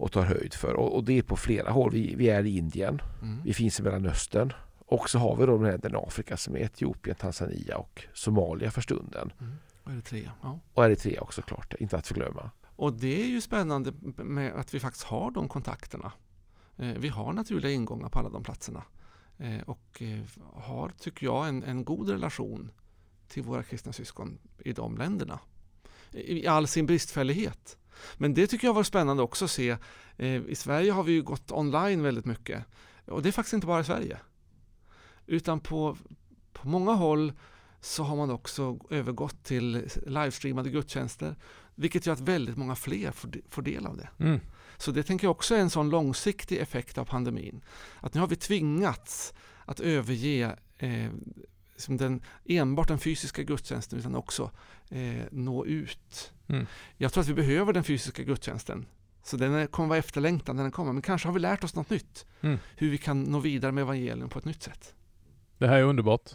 och 0.01 0.13
tar 0.13 0.23
höjd 0.23 0.55
för. 0.55 0.75
Och, 0.75 0.97
och 0.97 1.05
det 1.05 1.19
är 1.19 1.23
på 1.23 1.37
flera 1.37 1.71
håll. 1.71 1.91
Vi, 1.93 2.15
vi 2.15 2.29
är 2.29 2.47
i 2.47 2.57
Indien, 2.57 3.03
mm. 3.23 3.43
vi 3.45 3.55
finns 3.55 3.81
i 3.81 3.83
Mellanöstern 3.83 4.53
och 4.91 5.11
så 5.11 5.19
har 5.19 5.37
vi 5.37 5.47
då 5.47 5.53
de 5.53 5.63
länderna 5.63 5.99
i 5.99 6.03
Afrika 6.07 6.37
som 6.37 6.57
är 6.57 6.61
Etiopien, 6.61 7.17
Tanzania 7.17 7.77
och 7.77 8.05
Somalia 8.15 8.71
för 8.71 8.81
stunden. 8.81 9.33
Mm. 9.41 9.53
Och 9.85 9.93
Eritrea. 9.93 10.33
Ja. 10.43 10.61
Och 10.75 10.85
Eritrea 10.85 11.21
också 11.21 11.43
klart, 11.43 11.75
inte 11.79 11.97
att 11.97 12.07
förglömma. 12.07 12.51
Och 12.77 12.93
det 12.93 13.23
är 13.23 13.27
ju 13.27 13.41
spännande 13.41 13.93
med 14.17 14.53
att 14.53 14.75
vi 14.75 14.81
faktiskt 14.81 15.05
har 15.05 15.31
de 15.31 15.49
kontakterna. 15.49 16.13
Eh, 16.77 16.95
vi 16.99 17.09
har 17.09 17.33
naturliga 17.33 17.73
ingångar 17.73 18.09
på 18.09 18.19
alla 18.19 18.29
de 18.29 18.43
platserna. 18.43 18.83
Eh, 19.41 19.61
och 19.67 20.03
eh, 20.03 20.21
har, 20.55 20.89
tycker 20.89 21.27
jag, 21.27 21.49
en, 21.49 21.63
en 21.63 21.85
god 21.85 22.09
relation 22.09 22.71
till 23.29 23.43
våra 23.43 23.63
kristna 23.63 23.93
syskon 23.93 24.39
i 24.59 24.73
de 24.73 24.97
länderna. 24.97 25.41
I 26.13 26.47
all 26.47 26.67
sin 26.67 26.87
bristfällighet. 26.87 27.79
Men 28.17 28.35
det 28.35 28.47
tycker 28.47 28.67
jag 28.67 28.75
var 28.75 28.83
spännande 28.83 29.23
också 29.23 29.45
att 29.45 29.51
se. 29.51 29.77
Eh, 30.17 30.43
I 30.47 30.55
Sverige 30.55 30.93
har 30.93 31.03
vi 31.03 31.13
ju 31.13 31.23
gått 31.23 31.53
online 31.53 32.03
väldigt 32.03 32.25
mycket. 32.25 32.65
Och 33.07 33.23
det 33.23 33.29
är 33.29 33.33
faktiskt 33.33 33.55
inte 33.55 33.67
bara 33.67 33.81
i 33.81 33.85
Sverige. 33.85 34.19
Utan 35.27 35.61
på, 35.61 35.97
på 36.53 36.69
många 36.69 36.93
håll 36.93 37.33
så 37.81 38.03
har 38.03 38.17
man 38.17 38.31
också 38.31 38.79
övergått 38.91 39.45
till 39.45 39.89
livestreamade 40.07 40.71
gudstjänster. 40.71 41.37
Vilket 41.75 42.07
gör 42.07 42.13
att 42.13 42.21
väldigt 42.21 42.57
många 42.57 42.75
fler 42.75 43.13
får 43.49 43.63
del 43.63 43.87
av 43.87 43.97
det. 43.97 44.09
Mm. 44.19 44.41
Så 44.81 44.91
det 44.91 45.03
tänker 45.03 45.27
jag 45.27 45.31
också 45.31 45.55
är 45.55 45.59
en 45.59 45.71
sån 45.71 45.91
långsiktig 45.91 46.59
effekt 46.59 46.99
av 46.99 47.05
pandemin. 47.05 47.61
Att 48.01 48.15
nu 48.15 48.21
har 48.21 48.29
vi 48.29 48.37
tvingats 48.37 49.35
att 49.65 49.81
överge 49.81 50.57
eh, 50.79 51.11
liksom 51.73 51.97
den, 51.97 52.23
enbart 52.45 52.89
den 52.89 52.99
fysiska 52.99 53.43
gudstjänsten 53.43 53.99
utan 53.99 54.15
också 54.15 54.51
eh, 54.89 55.25
nå 55.31 55.67
ut. 55.67 56.33
Mm. 56.49 56.67
Jag 56.97 57.13
tror 57.13 57.23
att 57.23 57.29
vi 57.29 57.35
behöver 57.35 57.73
den 57.73 57.85
fysiska 57.85 58.23
gudstjänsten. 58.23 58.87
Så 59.23 59.37
den 59.37 59.67
kommer 59.67 59.89
vara 59.89 59.99
efterlängtad 59.99 60.57
när 60.57 60.63
den 60.63 60.73
kommer. 60.73 60.93
Men 60.93 61.03
kanske 61.03 61.29
har 61.29 61.33
vi 61.33 61.41
lärt 61.41 61.65
oss 61.65 61.75
något 61.75 61.91
nytt. 61.91 62.27
Mm. 62.41 62.59
Hur 62.77 62.91
vi 62.91 62.99
kan 62.99 63.23
nå 63.23 63.39
vidare 63.39 63.73
med 63.73 63.83
evangelium 63.83 64.29
på 64.29 64.39
ett 64.39 64.45
nytt 64.45 64.63
sätt. 64.63 64.95
Det 65.59 65.67
här 65.67 65.77
är 65.77 65.83
underbart. 65.83 66.31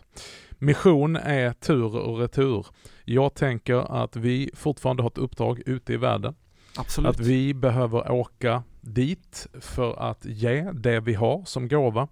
Mission 0.51 1.15
är 1.15 1.53
tur 1.53 1.95
och 1.95 2.19
retur. 2.19 2.67
Jag 3.05 3.34
tänker 3.34 4.03
att 4.03 4.15
vi 4.15 4.51
fortfarande 4.53 5.03
har 5.03 5.10
ett 5.10 5.17
uppdrag 5.17 5.62
ute 5.65 5.93
i 5.93 5.97
världen. 5.97 6.36
Absolut. 6.78 7.10
Att 7.10 7.20
vi 7.20 7.54
behöver 7.54 8.12
åka 8.12 8.64
dit 8.82 9.48
för 9.60 10.10
att 10.10 10.26
ge 10.26 10.72
det 10.72 11.00
vi 11.00 11.14
har 11.14 11.44
som 11.46 11.68
gåva. 11.68 12.08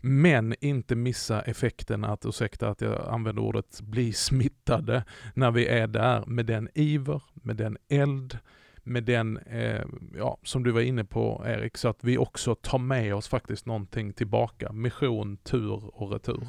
Men 0.00 0.54
inte 0.60 0.96
missa 0.96 1.42
effekten 1.42 2.04
att, 2.04 2.26
ursäkta 2.26 2.68
att 2.68 2.80
jag 2.80 3.08
använder 3.08 3.42
ordet, 3.42 3.80
bli 3.80 4.12
smittade 4.12 5.04
när 5.34 5.50
vi 5.50 5.66
är 5.66 5.86
där 5.86 6.24
med 6.26 6.46
den 6.46 6.68
iver, 6.74 7.22
med 7.34 7.56
den 7.56 7.78
eld, 7.88 8.38
med 8.82 9.04
den, 9.04 9.38
eh, 9.38 9.84
ja, 10.16 10.38
som 10.42 10.62
du 10.62 10.70
var 10.70 10.80
inne 10.80 11.04
på 11.04 11.44
Erik, 11.46 11.76
så 11.76 11.88
att 11.88 12.04
vi 12.04 12.18
också 12.18 12.54
tar 12.54 12.78
med 12.78 13.14
oss 13.14 13.28
faktiskt 13.28 13.66
någonting 13.66 14.12
tillbaka. 14.12 14.72
Mission, 14.72 15.36
tur 15.36 16.00
och 16.02 16.12
retur. 16.12 16.46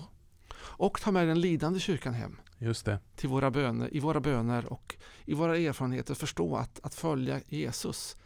Och 0.67 1.01
ta 1.01 1.11
med 1.11 1.27
den 1.27 1.41
lidande 1.41 1.79
kyrkan 1.79 2.13
hem. 2.13 2.37
Just 2.57 2.85
det. 2.85 2.99
Till 3.15 3.29
våra 3.29 3.51
böner, 3.51 3.95
i 3.95 3.99
våra 3.99 4.19
böner 4.19 4.73
och 4.73 4.95
i 5.25 5.33
våra 5.33 5.57
erfarenheter. 5.57 6.13
Förstå 6.13 6.55
att, 6.55 6.79
att 6.83 6.95
följa 6.95 7.39
Jesus 7.47 8.17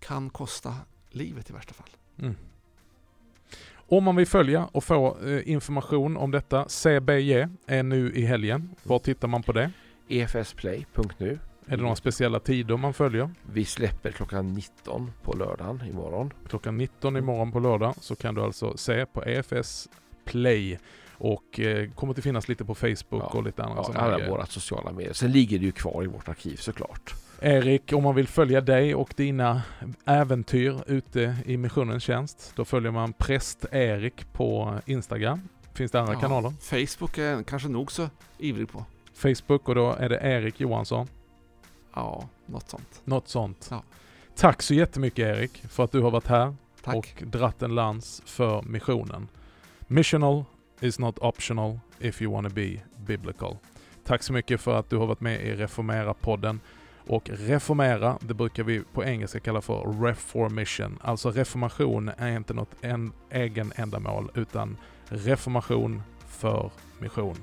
kan 0.00 0.30
kosta 0.30 0.74
livet 1.10 1.50
i 1.50 1.52
värsta 1.52 1.74
fall. 1.74 1.88
Mm. 2.18 2.34
Om 3.88 4.04
man 4.04 4.16
vill 4.16 4.26
följa 4.26 4.68
och 4.72 4.84
få 4.84 5.18
eh, 5.18 5.50
information 5.50 6.16
om 6.16 6.30
detta, 6.30 6.68
CBJ 6.68 7.46
är 7.66 7.82
nu 7.82 8.12
i 8.12 8.24
helgen. 8.24 8.70
Var 8.82 8.98
tittar 8.98 9.28
man 9.28 9.42
på 9.42 9.52
det? 9.52 9.72
efsplay.nu. 10.08 11.38
Är 11.66 11.76
det 11.76 11.82
några 11.82 11.96
speciella 11.96 12.40
tider 12.40 12.76
man 12.76 12.94
följer? 12.94 13.30
Vi 13.52 13.64
släpper 13.64 14.10
klockan 14.10 14.52
19 14.52 15.12
på 15.22 15.36
lördagen 15.36 15.82
imorgon. 15.90 16.32
Klockan 16.48 16.76
19 16.76 17.16
imorgon 17.16 17.52
på 17.52 17.60
lördag 17.60 17.94
så 18.00 18.16
kan 18.16 18.34
du 18.34 18.42
alltså 18.42 18.76
se 18.76 19.06
på 19.06 19.24
EFS 19.24 19.88
Play 20.24 20.78
och 21.18 21.60
eh, 21.60 21.90
kommer 21.90 22.14
att 22.14 22.22
finnas 22.24 22.48
lite 22.48 22.64
på 22.64 22.74
Facebook 22.74 23.22
Ja. 23.22 23.38
och 23.38 23.44
lite 23.44 23.62
andra 23.62 23.76
Ja, 23.76 23.84
sådana 23.84 24.00
alla 24.06 24.16
grejer. 24.18 24.30
våra 24.30 24.46
sociala 24.46 24.92
medier. 24.92 25.12
Sen 25.12 25.32
ligger 25.32 25.58
det 25.58 25.64
ju 25.64 25.72
kvar 25.72 26.04
i 26.04 26.06
vårt 26.06 26.28
arkiv 26.28 26.56
såklart. 26.56 27.14
Erik, 27.40 27.92
om 27.92 28.02
man 28.02 28.14
vill 28.14 28.28
följa 28.28 28.60
dig 28.60 28.94
och 28.94 29.14
dina 29.16 29.62
äventyr 30.04 30.80
ute 30.86 31.36
i 31.46 31.56
missionens 31.56 32.02
tjänst, 32.02 32.52
då 32.56 32.64
följer 32.64 32.90
man 32.90 33.12
präst 33.12 33.64
Erik 33.72 34.32
på 34.32 34.78
Instagram. 34.86 35.40
Finns 35.74 35.90
det 35.92 36.00
andra 36.00 36.12
Ja, 36.14 36.20
kanaler? 36.20 36.50
Facebook 36.60 37.18
är 37.18 37.42
kanske 37.42 37.68
nog 37.68 37.92
så 37.92 38.08
ivrig 38.38 38.68
på. 38.68 38.84
Facebook 39.14 39.68
och 39.68 39.74
då 39.74 39.92
är 39.92 40.08
det 40.08 40.18
Erik 40.22 40.60
Johansson. 40.60 41.08
Ja, 41.94 42.28
något 42.46 42.68
sånt. 42.70 43.00
Något 43.04 43.28
sånt. 43.28 43.68
Ja. 43.70 43.82
Tack 44.36 44.62
så 44.62 44.74
jättemycket 44.74 45.18
Erik 45.36 45.62
för 45.68 45.84
att 45.84 45.92
du 45.92 46.00
har 46.00 46.10
varit 46.10 46.26
här 46.26 46.54
Tack. 46.84 46.94
och 46.96 47.14
dratt 47.26 47.62
en 47.62 47.74
lans 47.74 48.22
för 48.26 48.62
missionen. 48.62 49.28
Missional 49.80 50.44
is 50.80 50.98
not 50.98 51.18
optional 51.18 51.80
if 51.98 52.22
you 52.22 52.32
wanna 52.32 52.48
be 52.48 52.80
biblical. 53.06 53.56
Tack 54.04 54.22
så 54.22 54.32
mycket 54.32 54.60
för 54.60 54.78
att 54.78 54.90
du 54.90 54.96
har 54.96 55.06
varit 55.06 55.20
med 55.20 55.40
i 55.40 55.54
Reformera-podden. 55.54 56.60
Och 57.06 57.30
reformera, 57.30 58.18
det 58.20 58.34
brukar 58.34 58.62
vi 58.64 58.82
på 58.92 59.04
engelska 59.04 59.40
kalla 59.40 59.60
för 59.60 60.02
reformation. 60.02 60.98
Alltså 61.02 61.30
reformation 61.30 62.10
är 62.18 62.36
inte 62.36 62.54
något 62.54 62.76
en, 62.80 63.12
egen 63.30 63.72
ändamål 63.76 64.30
utan 64.34 64.76
reformation 65.08 66.02
för 66.28 66.70
mission. 66.98 67.36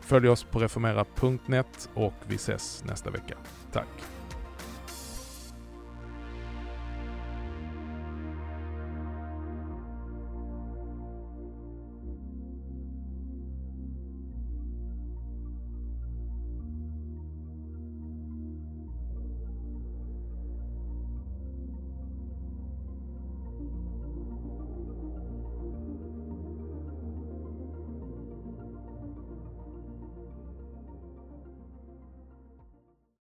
Följ 0.00 0.28
oss 0.28 0.44
på 0.44 0.58
reformera.net 0.58 1.88
och 1.94 2.14
vi 2.26 2.34
ses 2.34 2.84
nästa 2.84 3.10
vecka. 3.10 3.34
Tack! 3.72 4.15